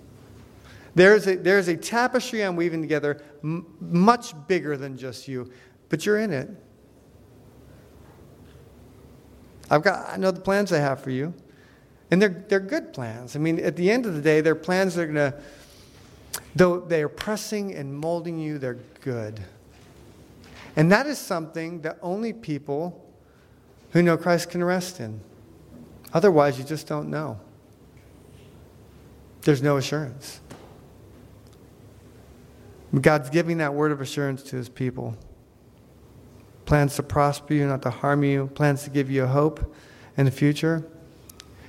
There's 0.95 1.27
a, 1.27 1.37
there's 1.37 1.69
a 1.69 1.77
tapestry 1.77 2.43
I'm 2.43 2.57
weaving 2.57 2.81
together 2.81 3.23
m- 3.43 3.67
much 3.81 4.35
bigger 4.47 4.77
than 4.77 4.97
just 4.97 5.29
you, 5.29 5.51
but 5.89 6.05
you're 6.05 6.19
in 6.19 6.33
it. 6.33 6.51
I've 9.71 9.83
got, 9.83 10.09
I 10.09 10.17
know 10.17 10.31
the 10.31 10.41
plans 10.41 10.73
I 10.73 10.79
have 10.79 11.01
for 11.01 11.11
you. 11.11 11.35
And 12.11 12.23
they're, 12.23 12.45
they're 12.49 12.61
good 12.61 12.93
plans. 12.93 13.37
I 13.37 13.39
mean, 13.39 13.59
at 13.61 13.77
the 13.77 13.91
end 13.91 14.07
of 14.07 14.15
the 14.15 14.23
day, 14.23 14.41
they're 14.41 14.55
plans 14.55 14.95
that 14.95 15.03
are 15.03 15.07
going 15.07 15.33
to, 15.33 15.35
though 16.57 16.81
they 16.81 17.03
are 17.03 17.09
pressing 17.09 17.75
and 17.75 17.95
molding 17.95 18.39
you, 18.39 18.59
they're 18.59 18.79
good. 19.03 19.41
And 20.75 20.91
that 20.91 21.07
is 21.07 21.19
something 21.19 21.83
that 21.83 21.99
only 22.01 22.33
people 22.33 23.05
who 23.91 24.03
know 24.03 24.17
Christ 24.17 24.51
can 24.51 24.65
rest 24.65 25.01
in. 25.01 25.21
Otherwise, 26.15 26.59
you 26.59 26.65
just 26.65 26.87
don't 26.87 27.11
know. 27.11 27.39
There's 29.43 29.63
no 29.63 29.77
assurance. 29.77 30.41
God's 32.99 33.29
giving 33.29 33.59
that 33.59 33.75
word 33.75 33.93
of 33.93 34.01
assurance 34.01 34.43
to 34.45 34.57
his 34.57 34.69
people. 34.69 35.17
Plans 36.69 36.97
to 36.97 37.03
prosper 37.03 37.55
you, 37.55 37.67
not 37.67 37.81
to 37.81 37.89
harm 37.89 38.23
you, 38.23 38.49
plans 38.49 38.83
to 38.83 38.91
give 38.91 39.11
you 39.11 39.25
a 39.25 39.27
hope 39.27 39.75
in 40.19 40.27
the 40.27 40.31
future. 40.31 40.87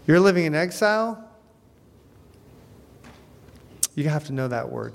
You're 0.05 0.19
living 0.19 0.43
in 0.43 0.53
exile, 0.53 1.25
you 3.95 4.09
have 4.09 4.25
to 4.25 4.33
know 4.33 4.49
that 4.49 4.69
word. 4.69 4.93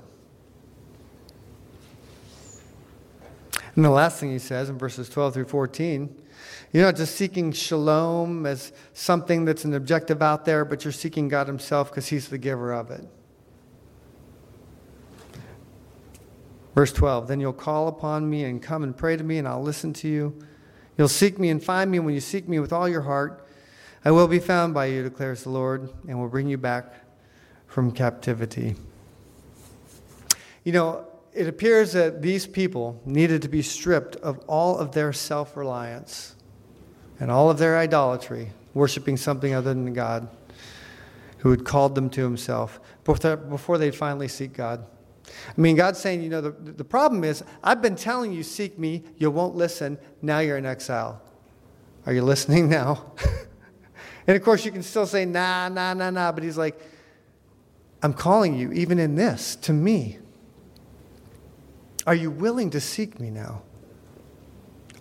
And 3.75 3.83
the 3.83 3.89
last 3.89 4.19
thing 4.19 4.29
he 4.29 4.37
says 4.37 4.69
in 4.69 4.77
verses 4.77 5.09
12 5.09 5.33
through 5.33 5.45
14, 5.45 6.15
you're 6.71 6.85
not 6.85 6.97
just 6.97 7.15
seeking 7.15 7.51
shalom 7.51 8.45
as 8.45 8.73
something 8.93 9.43
that's 9.43 9.65
an 9.65 9.73
objective 9.73 10.21
out 10.21 10.45
there, 10.45 10.65
but 10.65 10.85
you're 10.85 10.91
seeking 10.91 11.29
God 11.29 11.47
Himself 11.47 11.89
because 11.89 12.05
He's 12.09 12.29
the 12.29 12.37
giver 12.37 12.71
of 12.73 12.91
it. 12.91 13.07
Verse 16.75 16.91
12 16.91 17.27
Then 17.27 17.39
you'll 17.39 17.53
call 17.53 17.87
upon 17.87 18.29
me 18.29 18.43
and 18.43 18.61
come 18.61 18.83
and 18.83 18.95
pray 18.95 19.17
to 19.17 19.23
me, 19.23 19.39
and 19.39 19.47
I'll 19.47 19.63
listen 19.63 19.93
to 19.93 20.07
you. 20.07 20.37
You'll 20.97 21.07
seek 21.07 21.39
me 21.39 21.49
and 21.49 21.63
find 21.63 21.89
me 21.89 21.99
when 21.99 22.13
you 22.13 22.21
seek 22.21 22.47
me 22.47 22.59
with 22.59 22.71
all 22.71 22.87
your 22.87 23.01
heart. 23.01 23.47
I 24.03 24.11
will 24.11 24.27
be 24.27 24.39
found 24.39 24.73
by 24.73 24.85
you, 24.85 25.01
declares 25.01 25.43
the 25.43 25.49
Lord, 25.49 25.89
and 26.07 26.19
will 26.19 26.29
bring 26.29 26.47
you 26.47 26.57
back 26.57 26.93
from 27.65 27.91
captivity. 27.91 28.75
You 30.63 30.73
know, 30.73 31.07
it 31.33 31.47
appears 31.47 31.93
that 31.93 32.21
these 32.21 32.45
people 32.45 33.01
needed 33.05 33.41
to 33.41 33.49
be 33.49 33.61
stripped 33.61 34.15
of 34.17 34.39
all 34.47 34.77
of 34.77 34.91
their 34.91 35.11
self 35.11 35.57
reliance 35.57 36.35
and 37.19 37.31
all 37.31 37.49
of 37.49 37.57
their 37.57 37.77
idolatry, 37.77 38.51
worshiping 38.73 39.17
something 39.17 39.53
other 39.53 39.73
than 39.73 39.93
God 39.93 40.27
who 41.39 41.51
had 41.51 41.65
called 41.65 41.95
them 41.95 42.09
to 42.11 42.23
himself 42.23 42.79
before 43.03 43.77
they'd 43.77 43.95
finally 43.95 44.27
seek 44.27 44.53
God. 44.53 44.85
I 45.27 45.61
mean, 45.61 45.75
God's 45.75 45.99
saying, 45.99 46.21
you 46.21 46.29
know, 46.29 46.41
the, 46.41 46.51
the 46.51 46.83
problem 46.83 47.23
is, 47.23 47.43
I've 47.63 47.81
been 47.81 47.95
telling 47.95 48.31
you, 48.31 48.43
seek 48.43 48.77
me, 48.77 49.03
you 49.17 49.31
won't 49.31 49.55
listen, 49.55 49.97
now 50.21 50.39
you're 50.39 50.57
in 50.57 50.65
exile. 50.65 51.21
Are 52.05 52.13
you 52.13 52.23
listening 52.23 52.69
now? 52.69 53.13
And 54.27 54.35
of 54.35 54.43
course, 54.43 54.65
you 54.65 54.71
can 54.71 54.83
still 54.83 55.05
say, 55.05 55.25
nah, 55.25 55.69
nah, 55.69 55.93
nah, 55.93 56.09
nah. 56.09 56.31
But 56.31 56.43
he's 56.43 56.57
like, 56.57 56.79
I'm 58.01 58.13
calling 58.13 58.57
you, 58.57 58.71
even 58.71 58.99
in 58.99 59.15
this, 59.15 59.55
to 59.57 59.73
me. 59.73 60.19
Are 62.07 62.15
you 62.15 62.31
willing 62.31 62.69
to 62.71 62.81
seek 62.81 63.19
me 63.19 63.29
now? 63.29 63.63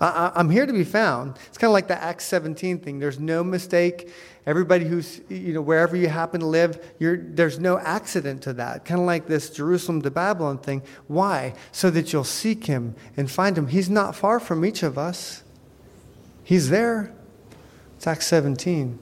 I, 0.01 0.33
am 0.37 0.51
here 0.51 0.67
to 0.67 0.73
be 0.73 0.85
found. 0.85 1.37
It's 1.47 1.59
kind 1.59 1.69
of 1.69 1.73
like 1.73 1.89
the 1.89 2.03
Acts 2.03 2.25
17 2.25 2.81
thing. 2.81 2.99
There's 2.99 3.19
no 3.19 3.45
mistake. 3.45 4.11
Everybody 4.47 4.85
who's, 4.85 5.21
you 5.29 5.55
know, 5.55 5.63
wherever 5.63 5.97
you 5.97 6.09
happen 6.09 6.41
to 6.41 6.47
live, 6.47 6.85
there's 6.99 7.59
no 7.59 7.79
accident 7.79 8.43
to 8.43 8.53
that. 8.55 8.85
Kind 8.85 9.01
of 9.01 9.07
like 9.07 9.27
this 9.27 9.51
Jerusalem 9.51 10.03
to 10.03 10.11
Babylon 10.11 10.59
thing. 10.59 10.83
Why? 11.07 11.55
So 11.73 11.91
that 11.91 12.13
you'll 12.13 12.25
seek 12.25 12.67
him 12.67 12.95
and 13.17 13.31
find 13.31 13.57
him. 13.57 13.69
He's 13.69 13.89
not 13.89 14.15
far 14.15 14.41
from 14.41 14.65
each 14.65 14.83
of 14.83 14.99
us, 14.99 15.43
he's 16.43 16.71
there. 16.71 17.13
It's 17.97 18.07
Acts 18.07 18.27
17 18.27 18.99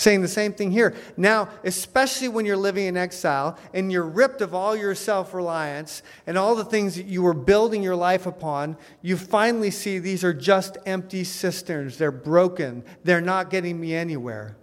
saying 0.00 0.22
the 0.22 0.28
same 0.28 0.54
thing 0.54 0.70
here. 0.70 0.94
Now, 1.18 1.50
especially 1.62 2.28
when 2.28 2.46
you're 2.46 2.56
living 2.56 2.86
in 2.86 2.96
exile 2.96 3.58
and 3.74 3.92
you're 3.92 4.06
ripped 4.06 4.40
of 4.40 4.54
all 4.54 4.74
your 4.74 4.94
self 4.94 5.34
reliance 5.34 6.02
and 6.26 6.38
all 6.38 6.54
the 6.54 6.64
things 6.64 6.96
that 6.96 7.04
you 7.04 7.22
were 7.22 7.34
building 7.34 7.82
your 7.82 7.96
life 7.96 8.24
upon, 8.24 8.78
you 9.02 9.18
finally 9.18 9.70
see 9.70 9.98
these 9.98 10.24
are 10.24 10.32
just 10.32 10.78
empty 10.86 11.22
cisterns. 11.22 11.98
They're 11.98 12.10
broken, 12.10 12.82
they're 13.04 13.20
not 13.20 13.50
getting 13.50 13.78
me 13.78 13.94
anywhere. 13.94 14.56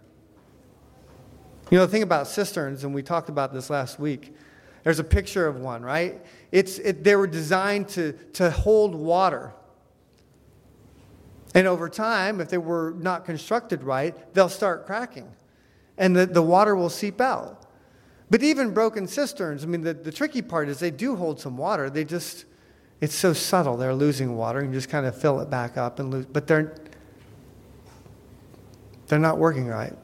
You 1.70 1.78
know, 1.78 1.86
the 1.86 1.92
thing 1.92 2.04
about 2.04 2.28
cisterns, 2.28 2.84
and 2.84 2.96
we 2.96 3.04
talked 3.04 3.30
about 3.30 3.54
this 3.54 3.70
last 3.70 4.00
week, 4.00 4.34
there's 4.84 5.00
a 5.00 5.04
picture 5.04 5.46
of 5.46 5.58
one, 5.58 5.84
right? 5.84 6.26
It's, 6.52 6.80
it, 6.80 7.04
they 7.04 7.16
were 7.16 7.28
designed 7.28 7.90
to, 7.90 8.14
to 8.34 8.50
hold 8.50 8.96
water. 8.96 9.54
And 11.58 11.66
over 11.66 11.90
time, 11.90 12.40
if 12.40 12.50
they 12.50 12.60
were 12.60 12.94
not 13.00 13.26
constructed 13.26 13.82
right, 13.82 14.16
they'll 14.36 14.48
start 14.48 14.86
cracking 14.86 15.28
and 15.98 16.16
the, 16.16 16.28
the 16.28 16.42
water 16.44 16.76
will 16.76 16.92
seep 16.92 17.20
out. 17.20 17.66
But 18.30 18.44
even 18.44 18.76
broken 18.76 19.08
cisterns, 19.08 19.64
I 19.64 19.66
mean, 19.66 19.82
the, 19.82 19.96
the 19.96 20.12
tricky 20.12 20.44
part 20.44 20.70
is 20.70 20.78
they 20.78 20.92
do 20.92 21.16
hold 21.16 21.40
some 21.40 21.58
water. 21.58 21.90
They 21.90 22.04
just, 22.04 22.46
it's 23.02 23.16
so 23.16 23.34
subtle, 23.34 23.76
they're 23.76 23.96
losing 23.96 24.38
water 24.38 24.60
and 24.60 24.72
you 24.72 24.78
just 24.78 24.90
kind 24.90 25.08
of 25.08 25.20
fill 25.20 25.40
it 25.40 25.50
back 25.50 25.78
up 25.78 25.98
and 25.98 26.12
lose, 26.12 26.28
but 26.28 26.46
they're, 26.46 26.76
they're 29.08 29.18
not 29.18 29.40
working 29.40 29.66
right. 29.66 29.96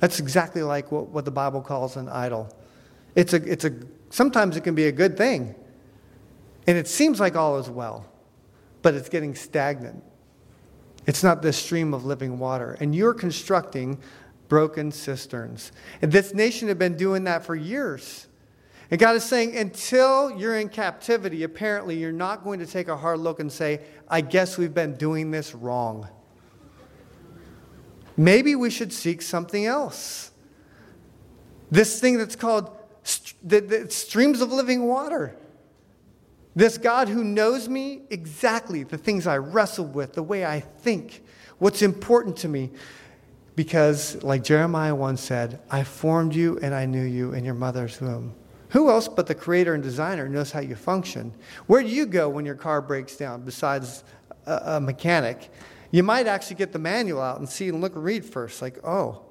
That's 0.00 0.18
exactly 0.18 0.64
like 0.64 0.90
what, 0.90 1.06
what 1.10 1.24
the 1.24 1.30
Bible 1.30 1.60
calls 1.60 1.96
an 1.96 2.08
idol. 2.08 2.52
It's 3.14 3.32
a, 3.32 3.36
it's 3.36 3.64
a, 3.64 3.72
sometimes 4.10 4.56
it 4.56 4.64
can 4.64 4.74
be 4.74 4.86
a 4.86 4.92
good 4.92 5.16
thing. 5.16 5.54
And 6.66 6.76
it 6.76 6.88
seems 6.88 7.20
like 7.20 7.36
all 7.36 7.58
is 7.58 7.70
well, 7.70 8.10
but 8.82 8.94
it's 8.94 9.08
getting 9.08 9.36
stagnant. 9.36 10.02
It's 11.06 11.22
not 11.22 11.42
this 11.42 11.56
stream 11.56 11.92
of 11.92 12.04
living 12.04 12.38
water. 12.38 12.76
And 12.80 12.94
you're 12.94 13.14
constructing 13.14 13.98
broken 14.48 14.90
cisterns. 14.92 15.72
And 16.02 16.12
this 16.12 16.34
nation 16.34 16.68
had 16.68 16.78
been 16.78 16.96
doing 16.96 17.24
that 17.24 17.44
for 17.44 17.54
years. 17.54 18.26
And 18.90 19.00
God 19.00 19.16
is 19.16 19.24
saying, 19.24 19.56
until 19.56 20.30
you're 20.30 20.58
in 20.58 20.68
captivity, 20.68 21.42
apparently 21.42 21.96
you're 21.96 22.12
not 22.12 22.44
going 22.44 22.60
to 22.60 22.66
take 22.66 22.88
a 22.88 22.96
hard 22.96 23.18
look 23.18 23.40
and 23.40 23.50
say, 23.50 23.80
I 24.08 24.20
guess 24.20 24.58
we've 24.58 24.74
been 24.74 24.94
doing 24.94 25.30
this 25.30 25.54
wrong. 25.54 26.08
Maybe 28.16 28.54
we 28.54 28.70
should 28.70 28.92
seek 28.92 29.22
something 29.22 29.66
else. 29.66 30.30
This 31.70 31.98
thing 32.00 32.18
that's 32.18 32.36
called 32.36 32.70
the, 33.42 33.60
the 33.60 33.90
streams 33.90 34.40
of 34.40 34.52
living 34.52 34.86
water. 34.86 35.34
This 36.56 36.78
God 36.78 37.08
who 37.08 37.24
knows 37.24 37.68
me 37.68 38.02
exactly, 38.10 38.84
the 38.84 38.98
things 38.98 39.26
I 39.26 39.38
wrestle 39.38 39.86
with, 39.86 40.12
the 40.12 40.22
way 40.22 40.44
I 40.44 40.60
think, 40.60 41.24
what's 41.58 41.82
important 41.82 42.36
to 42.38 42.48
me. 42.48 42.70
Because, 43.56 44.22
like 44.22 44.42
Jeremiah 44.42 44.94
once 44.94 45.20
said, 45.20 45.60
I 45.70 45.84
formed 45.84 46.34
you 46.34 46.58
and 46.60 46.74
I 46.74 46.86
knew 46.86 47.04
you 47.04 47.32
in 47.32 47.44
your 47.44 47.54
mother's 47.54 48.00
womb. 48.00 48.34
Who 48.70 48.90
else 48.90 49.06
but 49.06 49.28
the 49.28 49.34
creator 49.34 49.74
and 49.74 49.82
designer 49.82 50.28
knows 50.28 50.50
how 50.50 50.60
you 50.60 50.74
function? 50.74 51.32
Where 51.66 51.82
do 51.82 51.88
you 51.88 52.06
go 52.06 52.28
when 52.28 52.44
your 52.44 52.56
car 52.56 52.82
breaks 52.82 53.16
down 53.16 53.42
besides 53.42 54.02
a, 54.46 54.76
a 54.76 54.80
mechanic? 54.80 55.50
You 55.92 56.02
might 56.02 56.26
actually 56.26 56.56
get 56.56 56.72
the 56.72 56.80
manual 56.80 57.20
out 57.20 57.38
and 57.38 57.48
see 57.48 57.68
and 57.68 57.80
look 57.80 57.94
and 57.94 58.02
read 58.02 58.24
first, 58.24 58.60
like, 58.60 58.84
oh, 58.84 59.22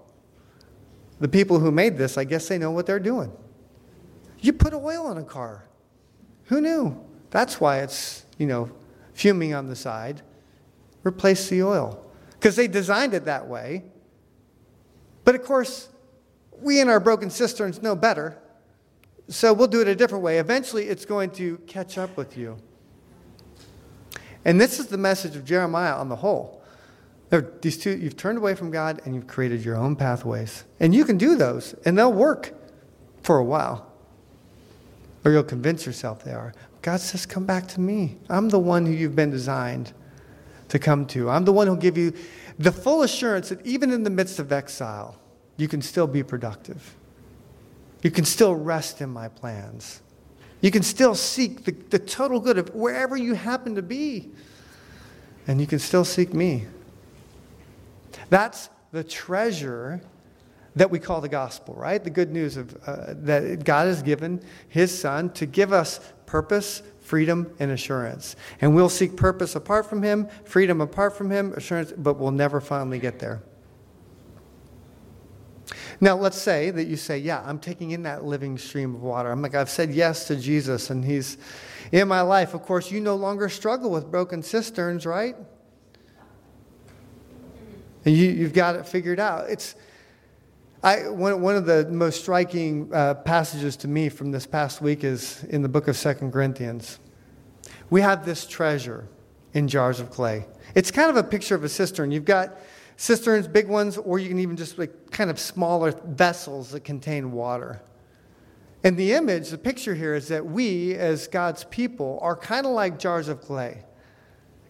the 1.19 1.27
people 1.27 1.59
who 1.59 1.71
made 1.71 1.97
this, 1.97 2.17
I 2.17 2.23
guess 2.23 2.47
they 2.47 2.57
know 2.57 2.71
what 2.71 2.85
they're 2.85 2.99
doing. 2.99 3.33
You 4.39 4.53
put 4.53 4.73
oil 4.73 5.11
in 5.11 5.17
a 5.17 5.23
car. 5.23 5.65
Who 6.45 6.61
knew? 6.61 7.03
That's 7.33 7.59
why 7.59 7.79
it's, 7.79 8.25
you 8.37 8.45
know, 8.45 8.69
fuming 9.15 9.55
on 9.55 9.67
the 9.67 9.75
side. 9.75 10.21
Replace 11.03 11.49
the 11.49 11.63
oil. 11.63 11.99
Because 12.33 12.55
they 12.55 12.67
designed 12.67 13.15
it 13.15 13.25
that 13.25 13.47
way. 13.47 13.85
But 15.23 15.33
of 15.33 15.43
course, 15.43 15.89
we 16.61 16.79
in 16.79 16.89
our 16.89 16.99
broken 16.99 17.31
cisterns 17.31 17.81
know 17.81 17.95
better. 17.95 18.37
So 19.29 19.51
we'll 19.51 19.67
do 19.67 19.81
it 19.81 19.87
a 19.87 19.95
different 19.95 20.23
way. 20.23 20.37
Eventually, 20.37 20.83
it's 20.83 21.05
going 21.05 21.31
to 21.31 21.57
catch 21.65 21.97
up 21.97 22.15
with 22.15 22.37
you. 22.37 22.55
And 24.45 24.61
this 24.61 24.79
is 24.79 24.85
the 24.87 24.99
message 24.99 25.35
of 25.35 25.43
Jeremiah 25.43 25.95
on 25.95 26.09
the 26.09 26.17
whole. 26.17 26.61
These 27.61 27.79
two, 27.79 27.97
you've 27.97 28.15
turned 28.15 28.37
away 28.37 28.53
from 28.53 28.69
God 28.69 29.01
and 29.05 29.15
you've 29.15 29.25
created 29.25 29.65
your 29.65 29.75
own 29.75 29.95
pathways. 29.95 30.65
And 30.79 30.93
you 30.93 31.03
can 31.03 31.17
do 31.17 31.35
those, 31.35 31.73
and 31.83 31.97
they'll 31.97 32.13
work 32.13 32.53
for 33.23 33.39
a 33.39 33.43
while. 33.43 33.91
Or 35.25 35.31
you'll 35.31 35.41
convince 35.41 35.87
yourself 35.87 36.23
they 36.23 36.33
are. 36.33 36.53
God 36.83 36.99
says, 36.99 37.25
Come 37.25 37.45
back 37.45 37.67
to 37.69 37.81
me. 37.81 38.17
I'm 38.29 38.49
the 38.49 38.59
one 38.59 38.85
who 38.85 38.91
you've 38.91 39.15
been 39.15 39.31
designed 39.31 39.93
to 40.69 40.77
come 40.77 41.05
to. 41.07 41.29
I'm 41.29 41.45
the 41.45 41.53
one 41.53 41.65
who'll 41.65 41.75
give 41.75 41.97
you 41.97 42.13
the 42.59 42.71
full 42.71 43.01
assurance 43.01 43.49
that 43.49 43.65
even 43.65 43.89
in 43.89 44.03
the 44.03 44.09
midst 44.09 44.37
of 44.37 44.51
exile, 44.51 45.17
you 45.57 45.67
can 45.67 45.81
still 45.81 46.07
be 46.07 46.21
productive. 46.21 46.95
You 48.03 48.11
can 48.11 48.25
still 48.25 48.53
rest 48.53 49.01
in 49.01 49.09
my 49.09 49.29
plans. 49.29 50.01
You 50.59 50.71
can 50.71 50.83
still 50.83 51.15
seek 51.15 51.63
the, 51.63 51.71
the 51.71 51.99
total 51.99 52.39
good 52.39 52.57
of 52.57 52.73
wherever 52.75 53.15
you 53.15 53.33
happen 53.33 53.75
to 53.75 53.81
be. 53.81 54.29
And 55.47 55.61
you 55.61 55.67
can 55.67 55.79
still 55.79 56.05
seek 56.05 56.33
me. 56.33 56.65
That's 58.29 58.69
the 58.91 59.03
treasure 59.03 60.01
that 60.75 60.89
we 60.89 60.99
call 60.99 61.21
the 61.21 61.29
gospel, 61.29 61.75
right? 61.75 62.03
The 62.03 62.09
good 62.09 62.31
news 62.31 62.57
of 62.57 62.75
uh, 62.87 63.13
that 63.17 63.63
God 63.63 63.87
has 63.87 64.01
given 64.01 64.41
his 64.69 64.97
son 64.97 65.31
to 65.33 65.45
give 65.45 65.71
us 65.71 65.99
purpose, 66.25 66.81
freedom, 66.99 67.53
and 67.59 67.69
assurance. 67.69 68.35
And 68.59 68.73
we'll 68.73 68.89
seek 68.89 69.15
purpose 69.15 69.55
apart 69.55 69.85
from 69.85 70.01
Him, 70.01 70.27
freedom 70.45 70.81
apart 70.81 71.15
from 71.15 71.29
Him, 71.29 71.53
assurance, 71.53 71.93
but 71.95 72.17
we'll 72.17 72.31
never 72.31 72.59
finally 72.59 72.97
get 72.97 73.19
there. 73.19 73.43
Now, 76.01 76.15
let's 76.15 76.37
say 76.37 76.71
that 76.71 76.85
you 76.85 76.97
say, 76.97 77.19
Yeah, 77.19 77.43
I'm 77.45 77.59
taking 77.59 77.91
in 77.91 78.01
that 78.03 78.25
living 78.25 78.57
stream 78.57 78.95
of 78.95 79.03
water. 79.03 79.31
I'm 79.31 79.43
like, 79.43 79.53
I've 79.53 79.69
said 79.69 79.91
yes 79.91 80.25
to 80.27 80.35
Jesus, 80.35 80.89
and 80.89 81.05
He's 81.05 81.37
in 81.91 82.07
my 82.07 82.21
life. 82.21 82.55
Of 82.55 82.63
course, 82.63 82.89
you 82.89 82.99
no 82.99 83.15
longer 83.15 83.47
struggle 83.47 83.91
with 83.91 84.09
broken 84.09 84.41
cisterns, 84.41 85.05
right? 85.05 85.35
And 88.05 88.17
you, 88.17 88.29
you've 88.31 88.53
got 88.53 88.75
it 88.75 88.87
figured 88.87 89.19
out. 89.19 89.51
It's 89.51 89.75
I, 90.83 91.07
one, 91.07 91.39
one 91.41 91.55
of 91.55 91.65
the 91.65 91.87
most 91.89 92.19
striking 92.19 92.93
uh, 92.93 93.13
passages 93.13 93.77
to 93.77 93.87
me 93.87 94.09
from 94.09 94.31
this 94.31 94.45
past 94.45 94.81
week 94.81 95.05
is 95.05 95.41
in 95.45 95.61
the 95.61 95.69
book 95.69 95.87
of 95.87 95.95
Second 95.95 96.33
Corinthians. 96.33 96.99
We 97.89 98.01
have 98.01 98.25
this 98.25 98.45
treasure 98.45 99.07
in 99.53 99.69
jars 99.69 100.01
of 100.01 100.09
clay. 100.09 100.45
It's 100.75 100.91
kind 100.91 101.09
of 101.09 101.15
a 101.15 101.23
picture 101.23 101.55
of 101.55 101.63
a 101.63 101.69
cistern. 101.69 102.11
You've 102.11 102.25
got 102.25 102.57
cisterns, 102.97 103.47
big 103.47 103.69
ones, 103.69 103.97
or 103.97 104.19
you 104.19 104.27
can 104.27 104.39
even 104.39 104.57
just 104.57 104.77
like 104.77 105.09
kind 105.09 105.29
of 105.29 105.39
smaller 105.39 105.93
vessels 106.03 106.71
that 106.71 106.81
contain 106.81 107.31
water. 107.31 107.81
And 108.83 108.97
the 108.97 109.13
image, 109.13 109.51
the 109.51 109.57
picture 109.57 109.95
here 109.95 110.15
is 110.15 110.27
that 110.27 110.45
we, 110.45 110.95
as 110.95 111.29
God's 111.29 111.63
people, 111.63 112.19
are 112.21 112.35
kind 112.35 112.65
of 112.65 112.73
like 112.73 112.99
jars 112.99 113.29
of 113.29 113.39
clay. 113.39 113.85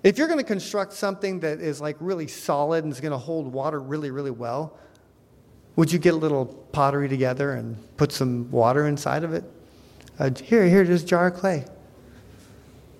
If 0.03 0.19
you're 0.19 0.27
going 0.27 0.39
to 0.39 0.45
construct 0.45 0.93
something 0.93 1.39
that 1.39 1.59
is 1.59 1.81
like 1.81 1.95
really 1.99 2.27
solid 2.27 2.83
and 2.83 2.93
is 2.93 3.01
going 3.01 3.13
to 3.13 3.17
hold 3.17 3.51
water 3.51 3.79
really, 3.79 4.11
really 4.11 4.29
well, 4.29 4.77
would 5.75 5.91
you 5.91 5.99
get 5.99 6.13
a 6.13 6.17
little 6.17 6.45
pottery 6.45 7.09
together 7.09 7.53
and 7.53 7.77
put 7.97 8.11
some 8.11 8.49
water 8.51 8.87
inside 8.87 9.23
of 9.23 9.33
it? 9.33 9.43
Uh, 10.19 10.29
here, 10.43 10.67
here, 10.67 10.85
just 10.85 11.07
jar 11.07 11.27
of 11.27 11.33
clay. 11.33 11.65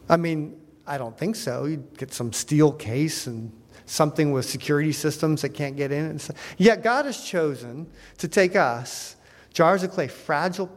I 0.10 0.18
mean, 0.18 0.60
I 0.86 0.98
don't 0.98 1.18
think 1.18 1.36
so. 1.36 1.66
You'd 1.66 1.98
get 1.98 2.14
some 2.14 2.34
steel 2.34 2.72
case 2.72 3.28
and 3.28 3.52
something 3.86 4.32
with 4.32 4.46
security 4.46 4.92
systems 4.92 5.42
that 5.42 5.50
can't 5.50 5.76
get 5.76 5.92
in. 5.92 6.06
And 6.06 6.30
Yet 6.58 6.84
God 6.84 7.06
has 7.06 7.24
chosen 7.24 7.88
to 8.18 8.28
take 8.28 8.56
us, 8.56 9.16
jars 9.54 9.84
of 9.84 9.92
clay, 9.92 10.08
fragile. 10.08 10.70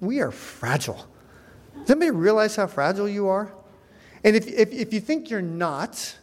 We 0.00 0.20
are 0.20 0.30
fragile. 0.30 1.06
Does 1.80 1.90
anybody 1.90 2.10
realize 2.10 2.56
how 2.56 2.66
fragile 2.66 3.08
you 3.08 3.28
are? 3.28 3.52
And 4.22 4.34
if, 4.34 4.46
if, 4.48 4.72
if 4.72 4.92
you 4.92 5.00
think 5.00 5.30
you're 5.30 5.42
not, 5.42 6.16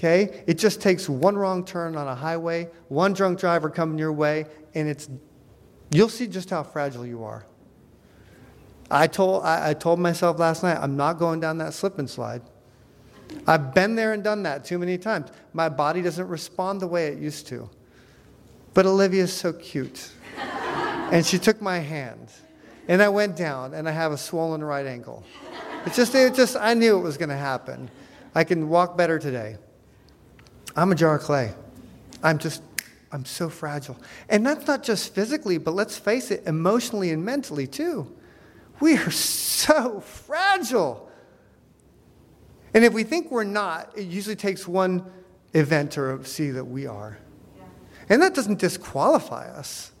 Okay? 0.00 0.42
It 0.46 0.54
just 0.54 0.80
takes 0.80 1.10
one 1.10 1.36
wrong 1.36 1.62
turn 1.62 1.94
on 1.94 2.08
a 2.08 2.14
highway, 2.14 2.70
one 2.88 3.12
drunk 3.12 3.38
driver 3.38 3.68
coming 3.68 3.98
your 3.98 4.14
way, 4.14 4.46
and 4.74 4.88
it's 4.88 5.10
you'll 5.90 6.08
see 6.08 6.26
just 6.26 6.48
how 6.48 6.62
fragile 6.62 7.04
you 7.04 7.22
are. 7.22 7.44
I 8.90 9.06
told, 9.06 9.44
I, 9.44 9.70
I 9.70 9.74
told 9.74 10.00
myself 10.00 10.38
last 10.38 10.62
night, 10.62 10.78
I'm 10.80 10.96
not 10.96 11.18
going 11.18 11.38
down 11.38 11.58
that 11.58 11.74
slip 11.74 11.98
and 11.98 12.08
slide. 12.08 12.40
I've 13.46 13.74
been 13.74 13.94
there 13.94 14.14
and 14.14 14.24
done 14.24 14.42
that 14.44 14.64
too 14.64 14.78
many 14.78 14.96
times. 14.96 15.30
My 15.52 15.68
body 15.68 16.00
doesn't 16.00 16.28
respond 16.28 16.80
the 16.80 16.86
way 16.86 17.08
it 17.08 17.18
used 17.18 17.46
to. 17.48 17.68
but 18.72 18.86
Olivia's 18.86 19.34
so 19.34 19.52
cute. 19.52 20.12
and 21.12 21.26
she 21.26 21.38
took 21.38 21.60
my 21.60 21.78
hand. 21.78 22.32
And 22.88 23.02
I 23.02 23.10
went 23.10 23.36
down, 23.36 23.74
and 23.74 23.86
I 23.86 23.92
have 23.92 24.12
a 24.12 24.18
swollen 24.18 24.64
right 24.64 24.86
ankle. 24.86 25.24
It's 25.84 25.96
just, 25.96 26.14
it 26.14 26.34
just 26.34 26.56
I 26.56 26.72
knew 26.72 26.96
it 26.96 27.02
was 27.02 27.18
going 27.18 27.28
to 27.28 27.36
happen. 27.36 27.90
I 28.34 28.44
can 28.44 28.70
walk 28.70 28.96
better 28.96 29.18
today. 29.18 29.58
I'm 30.76 30.92
a 30.92 30.94
jar 30.94 31.16
of 31.16 31.22
clay. 31.22 31.52
I'm 32.22 32.38
just, 32.38 32.62
I'm 33.12 33.24
so 33.24 33.48
fragile. 33.48 33.96
And 34.28 34.46
that's 34.46 34.66
not 34.66 34.82
just 34.82 35.14
physically, 35.14 35.58
but 35.58 35.74
let's 35.74 35.96
face 35.98 36.30
it, 36.30 36.42
emotionally 36.46 37.10
and 37.10 37.24
mentally 37.24 37.66
too. 37.66 38.14
We 38.80 38.96
are 38.96 39.10
so 39.10 40.00
fragile. 40.00 41.10
And 42.72 42.84
if 42.84 42.92
we 42.92 43.02
think 43.02 43.30
we're 43.30 43.44
not, 43.44 43.90
it 43.96 44.06
usually 44.06 44.36
takes 44.36 44.66
one 44.66 45.04
event 45.54 45.92
to 45.92 46.24
see 46.24 46.50
that 46.50 46.64
we 46.64 46.86
are. 46.86 47.18
And 48.08 48.22
that 48.22 48.34
doesn't 48.34 48.58
disqualify 48.58 49.48
us. 49.48 49.92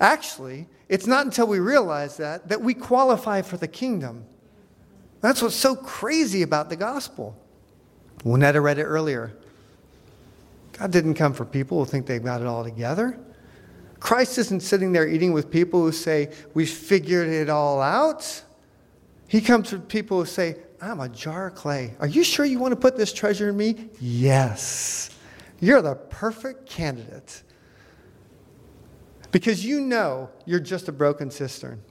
Actually, 0.00 0.66
it's 0.88 1.06
not 1.06 1.24
until 1.24 1.46
we 1.46 1.58
realize 1.58 2.16
that 2.18 2.48
that 2.48 2.60
we 2.60 2.74
qualify 2.74 3.42
for 3.42 3.56
the 3.56 3.68
kingdom. 3.68 4.24
That's 5.20 5.42
what's 5.42 5.56
so 5.56 5.74
crazy 5.74 6.42
about 6.42 6.68
the 6.68 6.76
gospel. 6.76 7.36
Winetta 8.18 8.62
read 8.62 8.78
it 8.78 8.84
earlier. 8.84 9.32
God 10.78 10.92
didn't 10.92 11.14
come 11.14 11.32
for 11.32 11.44
people 11.44 11.78
who 11.78 11.90
think 11.90 12.06
they've 12.06 12.22
got 12.22 12.40
it 12.40 12.46
all 12.46 12.62
together. 12.62 13.18
Christ 14.00 14.38
isn't 14.38 14.60
sitting 14.60 14.92
there 14.92 15.08
eating 15.08 15.32
with 15.32 15.50
people 15.50 15.82
who 15.82 15.92
say, 15.92 16.32
We've 16.54 16.70
figured 16.70 17.28
it 17.28 17.48
all 17.48 17.80
out. 17.80 18.44
He 19.26 19.40
comes 19.40 19.70
to 19.70 19.78
people 19.78 20.20
who 20.20 20.26
say, 20.26 20.56
I'm 20.80 21.00
a 21.00 21.08
jar 21.08 21.48
of 21.48 21.54
clay. 21.54 21.94
Are 21.98 22.06
you 22.06 22.22
sure 22.22 22.44
you 22.44 22.58
want 22.58 22.72
to 22.72 22.76
put 22.76 22.96
this 22.96 23.12
treasure 23.12 23.48
in 23.48 23.56
me? 23.56 23.88
Yes. 24.00 25.10
You're 25.60 25.82
the 25.82 25.96
perfect 25.96 26.68
candidate. 26.68 27.42
Because 29.32 29.64
you 29.64 29.80
know 29.80 30.30
you're 30.46 30.60
just 30.60 30.88
a 30.88 30.92
broken 30.92 31.30
cistern. 31.30 31.82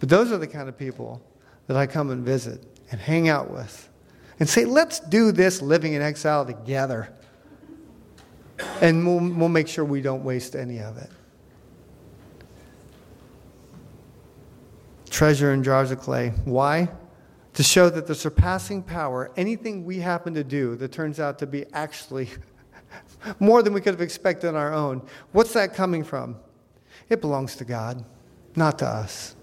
But 0.00 0.08
those 0.08 0.32
are 0.32 0.38
the 0.38 0.46
kind 0.46 0.68
of 0.68 0.76
people 0.76 1.22
that 1.68 1.76
I 1.76 1.86
come 1.86 2.10
and 2.10 2.24
visit 2.24 2.64
and 2.90 3.00
hang 3.00 3.28
out 3.28 3.50
with 3.50 3.88
and 4.38 4.48
say, 4.48 4.64
let's 4.64 5.00
do 5.00 5.32
this 5.32 5.62
living 5.62 5.94
in 5.94 6.02
exile 6.02 6.44
together. 6.44 7.15
And 8.80 9.06
we'll, 9.06 9.36
we'll 9.36 9.48
make 9.48 9.68
sure 9.68 9.84
we 9.84 10.00
don't 10.00 10.24
waste 10.24 10.54
any 10.54 10.78
of 10.78 10.96
it. 10.96 11.10
Treasure 15.10 15.52
in 15.52 15.62
jars 15.62 15.90
of 15.90 16.00
clay. 16.00 16.30
Why? 16.44 16.88
To 17.54 17.62
show 17.62 17.88
that 17.88 18.06
the 18.06 18.14
surpassing 18.14 18.82
power, 18.82 19.30
anything 19.36 19.84
we 19.84 19.98
happen 19.98 20.34
to 20.34 20.44
do 20.44 20.76
that 20.76 20.92
turns 20.92 21.18
out 21.18 21.38
to 21.38 21.46
be 21.46 21.64
actually 21.72 22.28
more 23.40 23.62
than 23.62 23.72
we 23.72 23.80
could 23.80 23.94
have 23.94 24.02
expected 24.02 24.48
on 24.48 24.56
our 24.56 24.74
own, 24.74 25.02
what's 25.32 25.54
that 25.54 25.74
coming 25.74 26.04
from? 26.04 26.36
It 27.08 27.20
belongs 27.20 27.56
to 27.56 27.64
God, 27.64 28.04
not 28.56 28.78
to 28.80 28.86
us. 28.86 29.36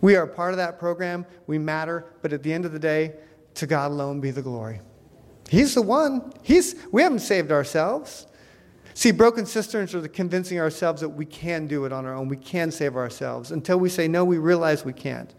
We 0.00 0.16
are 0.16 0.26
part 0.26 0.52
of 0.52 0.56
that 0.56 0.78
program. 0.78 1.26
We 1.46 1.58
matter, 1.58 2.06
but 2.22 2.32
at 2.32 2.42
the 2.42 2.52
end 2.52 2.64
of 2.64 2.72
the 2.72 2.78
day, 2.78 3.14
to 3.54 3.66
God 3.66 3.90
alone 3.90 4.20
be 4.20 4.30
the 4.30 4.42
glory. 4.42 4.80
He's 5.50 5.74
the 5.74 5.82
one. 5.82 6.32
He's, 6.44 6.76
we 6.92 7.02
haven't 7.02 7.18
saved 7.18 7.50
ourselves. 7.50 8.28
See, 8.94 9.10
broken 9.10 9.46
cisterns 9.46 9.96
are 9.96 10.00
the 10.00 10.08
convincing 10.08 10.60
ourselves 10.60 11.00
that 11.00 11.08
we 11.08 11.24
can 11.24 11.66
do 11.66 11.86
it 11.86 11.92
on 11.92 12.06
our 12.06 12.14
own. 12.14 12.28
We 12.28 12.36
can 12.36 12.70
save 12.70 12.94
ourselves. 12.94 13.50
Until 13.50 13.78
we 13.78 13.88
say 13.88 14.06
no, 14.06 14.24
we 14.24 14.38
realize 14.38 14.84
we 14.84 14.92
can't. 14.92 15.34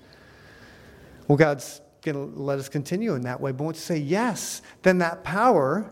Well, 1.30 1.38
God's 1.38 1.80
going 2.02 2.16
to 2.16 2.42
let 2.42 2.60
us 2.60 2.68
continue 2.68 3.16
in 3.16 3.22
that 3.22 3.40
way. 3.40 3.54
But 3.54 3.64
once 3.64 3.78
we 3.78 3.96
say 3.96 3.98
yes, 4.00 4.62
then 4.82 4.98
that 4.98 5.24
power, 5.24 5.90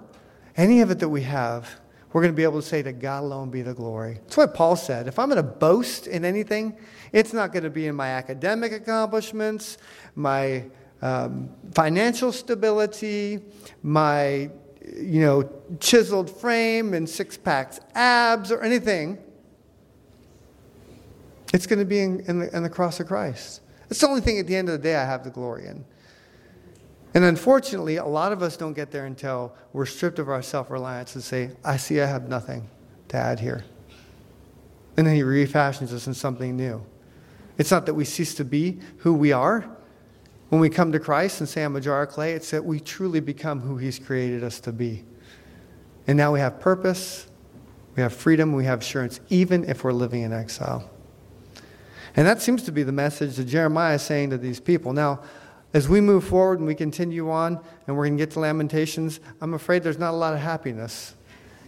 any 0.57 0.81
of 0.81 0.91
it 0.91 0.99
that 0.99 1.07
we 1.07 1.21
have, 1.21 1.79
we're 2.11 2.21
going 2.21 2.33
to 2.33 2.37
be 2.37 2.43
able 2.43 2.61
to 2.61 2.67
say 2.67 2.81
to 2.81 2.91
God 2.91 3.23
alone 3.23 3.49
be 3.49 3.61
the 3.61 3.73
glory. 3.73 4.15
That's 4.23 4.35
what 4.35 4.53
Paul 4.53 4.75
said. 4.75 5.07
If 5.07 5.17
I'm 5.17 5.29
going 5.29 5.37
to 5.37 5.43
boast 5.43 6.07
in 6.07 6.25
anything, 6.25 6.77
it's 7.13 7.31
not 7.31 7.53
going 7.53 7.63
to 7.63 7.69
be 7.69 7.87
in 7.87 7.95
my 7.95 8.09
academic 8.09 8.73
accomplishments, 8.73 9.77
my 10.13 10.65
um, 11.01 11.49
financial 11.73 12.31
stability, 12.31 13.39
my 13.83 14.49
you 14.81 15.21
know 15.21 15.49
chiseled 15.79 16.29
frame 16.29 16.93
and 16.93 17.07
six 17.07 17.37
packs 17.37 17.79
abs 17.95 18.51
or 18.51 18.61
anything. 18.61 19.17
It's 21.53 21.65
going 21.65 21.79
to 21.79 21.85
be 21.85 21.99
in, 21.99 22.19
in, 22.27 22.39
the, 22.39 22.55
in 22.55 22.63
the 22.63 22.69
cross 22.69 22.99
of 22.99 23.07
Christ. 23.07 23.61
It's 23.89 24.01
the 24.01 24.07
only 24.07 24.21
thing 24.21 24.37
at 24.37 24.45
the 24.45 24.55
end 24.55 24.69
of 24.69 24.73
the 24.73 24.83
day 24.83 24.95
I 24.95 25.05
have 25.05 25.23
the 25.23 25.31
glory 25.31 25.65
in. 25.65 25.83
And 27.15 27.23
unfortunately, 27.23 27.95
a 27.95 28.05
lot 28.05 28.31
of 28.31 28.43
us 28.43 28.55
don't 28.55 28.73
get 28.73 28.91
there 28.91 29.05
until 29.05 29.55
we're 29.73 29.87
stripped 29.87 30.19
of 30.19 30.29
our 30.29 30.43
self 30.43 30.69
reliance 30.69 31.15
and 31.15 31.23
say, 31.23 31.51
I 31.63 31.77
see 31.77 31.99
I 32.01 32.05
have 32.05 32.29
nothing 32.29 32.69
to 33.07 33.17
add 33.17 33.39
here. 33.39 33.63
And 34.95 35.07
then 35.07 35.15
He 35.15 35.23
refashions 35.23 35.91
us 35.91 36.05
in 36.05 36.13
something 36.13 36.55
new. 36.55 36.85
It's 37.57 37.71
not 37.71 37.87
that 37.87 37.95
we 37.95 38.05
cease 38.05 38.35
to 38.35 38.45
be 38.45 38.79
who 38.97 39.13
we 39.13 39.31
are. 39.31 39.69
When 40.49 40.59
we 40.59 40.69
come 40.69 40.91
to 40.91 40.99
Christ 40.99 41.39
and 41.39 41.47
say, 41.47 41.63
I'm 41.63 41.75
a 41.75 41.81
jar 41.81 42.03
of 42.03 42.09
clay, 42.09 42.33
it's 42.33 42.51
that 42.51 42.65
we 42.65 42.79
truly 42.79 43.19
become 43.19 43.61
who 43.61 43.77
He's 43.77 43.99
created 43.99 44.43
us 44.43 44.59
to 44.61 44.71
be. 44.71 45.03
And 46.07 46.17
now 46.17 46.33
we 46.33 46.39
have 46.39 46.59
purpose, 46.59 47.27
we 47.95 48.01
have 48.01 48.13
freedom, 48.13 48.53
we 48.53 48.65
have 48.65 48.79
assurance, 48.79 49.19
even 49.29 49.63
if 49.69 49.83
we're 49.83 49.93
living 49.93 50.23
in 50.23 50.33
exile. 50.33 50.89
And 52.15 52.25
that 52.25 52.41
seems 52.41 52.63
to 52.63 52.71
be 52.71 52.81
the 52.81 52.91
message 52.91 53.35
that 53.35 53.45
Jeremiah 53.45 53.95
is 53.95 54.01
saying 54.01 54.31
to 54.31 54.37
these 54.37 54.59
people. 54.59 54.91
Now, 54.91 55.21
as 55.73 55.87
we 55.87 56.01
move 56.01 56.23
forward 56.23 56.57
and 56.57 56.67
we 56.67 56.73
continue 56.73 57.29
on, 57.29 57.59
and 57.85 57.95
we're 57.95 58.05
going 58.05 58.17
to 58.17 58.21
get 58.23 58.31
to 58.31 58.39
Lamentations, 58.39 59.19
I'm 59.41 59.53
afraid 59.53 59.83
there's 59.83 59.99
not 59.99 60.11
a 60.11 60.17
lot 60.17 60.33
of 60.33 60.39
happiness 60.39 61.13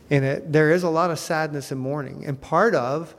in 0.10 0.24
it. 0.24 0.52
There 0.52 0.72
is 0.72 0.82
a 0.82 0.89
lot 0.89 1.12
of 1.12 1.20
sadness 1.20 1.72
and 1.72 1.80
mourning. 1.80 2.26
And 2.26 2.41
part 2.41 2.74
of 2.74 3.13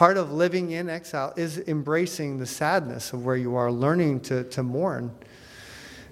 part 0.00 0.16
of 0.16 0.32
living 0.32 0.70
in 0.70 0.88
exile 0.88 1.30
is 1.36 1.58
embracing 1.68 2.38
the 2.38 2.46
sadness 2.46 3.12
of 3.12 3.22
where 3.22 3.36
you 3.36 3.54
are, 3.54 3.70
learning 3.70 4.18
to, 4.18 4.44
to 4.44 4.62
mourn. 4.62 5.14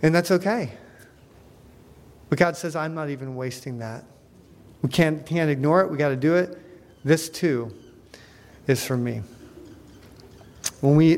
And 0.03 0.15
that's 0.15 0.31
okay. 0.31 0.75
But 2.29 2.39
God 2.39 2.55
says, 2.55 2.77
I'm 2.77 2.95
not 2.95 3.09
even 3.09 3.35
wasting 3.35 3.79
that. 3.79 4.05
We 4.83 4.91
can't, 4.91 5.25
can't 5.25 5.49
ignore 5.49 5.81
it. 5.81 5.91
We 5.91 5.97
got 5.97 6.11
to 6.11 6.17
do 6.17 6.35
it. 6.35 6.59
This 7.03 7.31
too 7.31 7.75
is 8.67 8.85
for 8.85 8.99
me. 8.99 9.23
When 10.83 10.95
we 10.95 11.17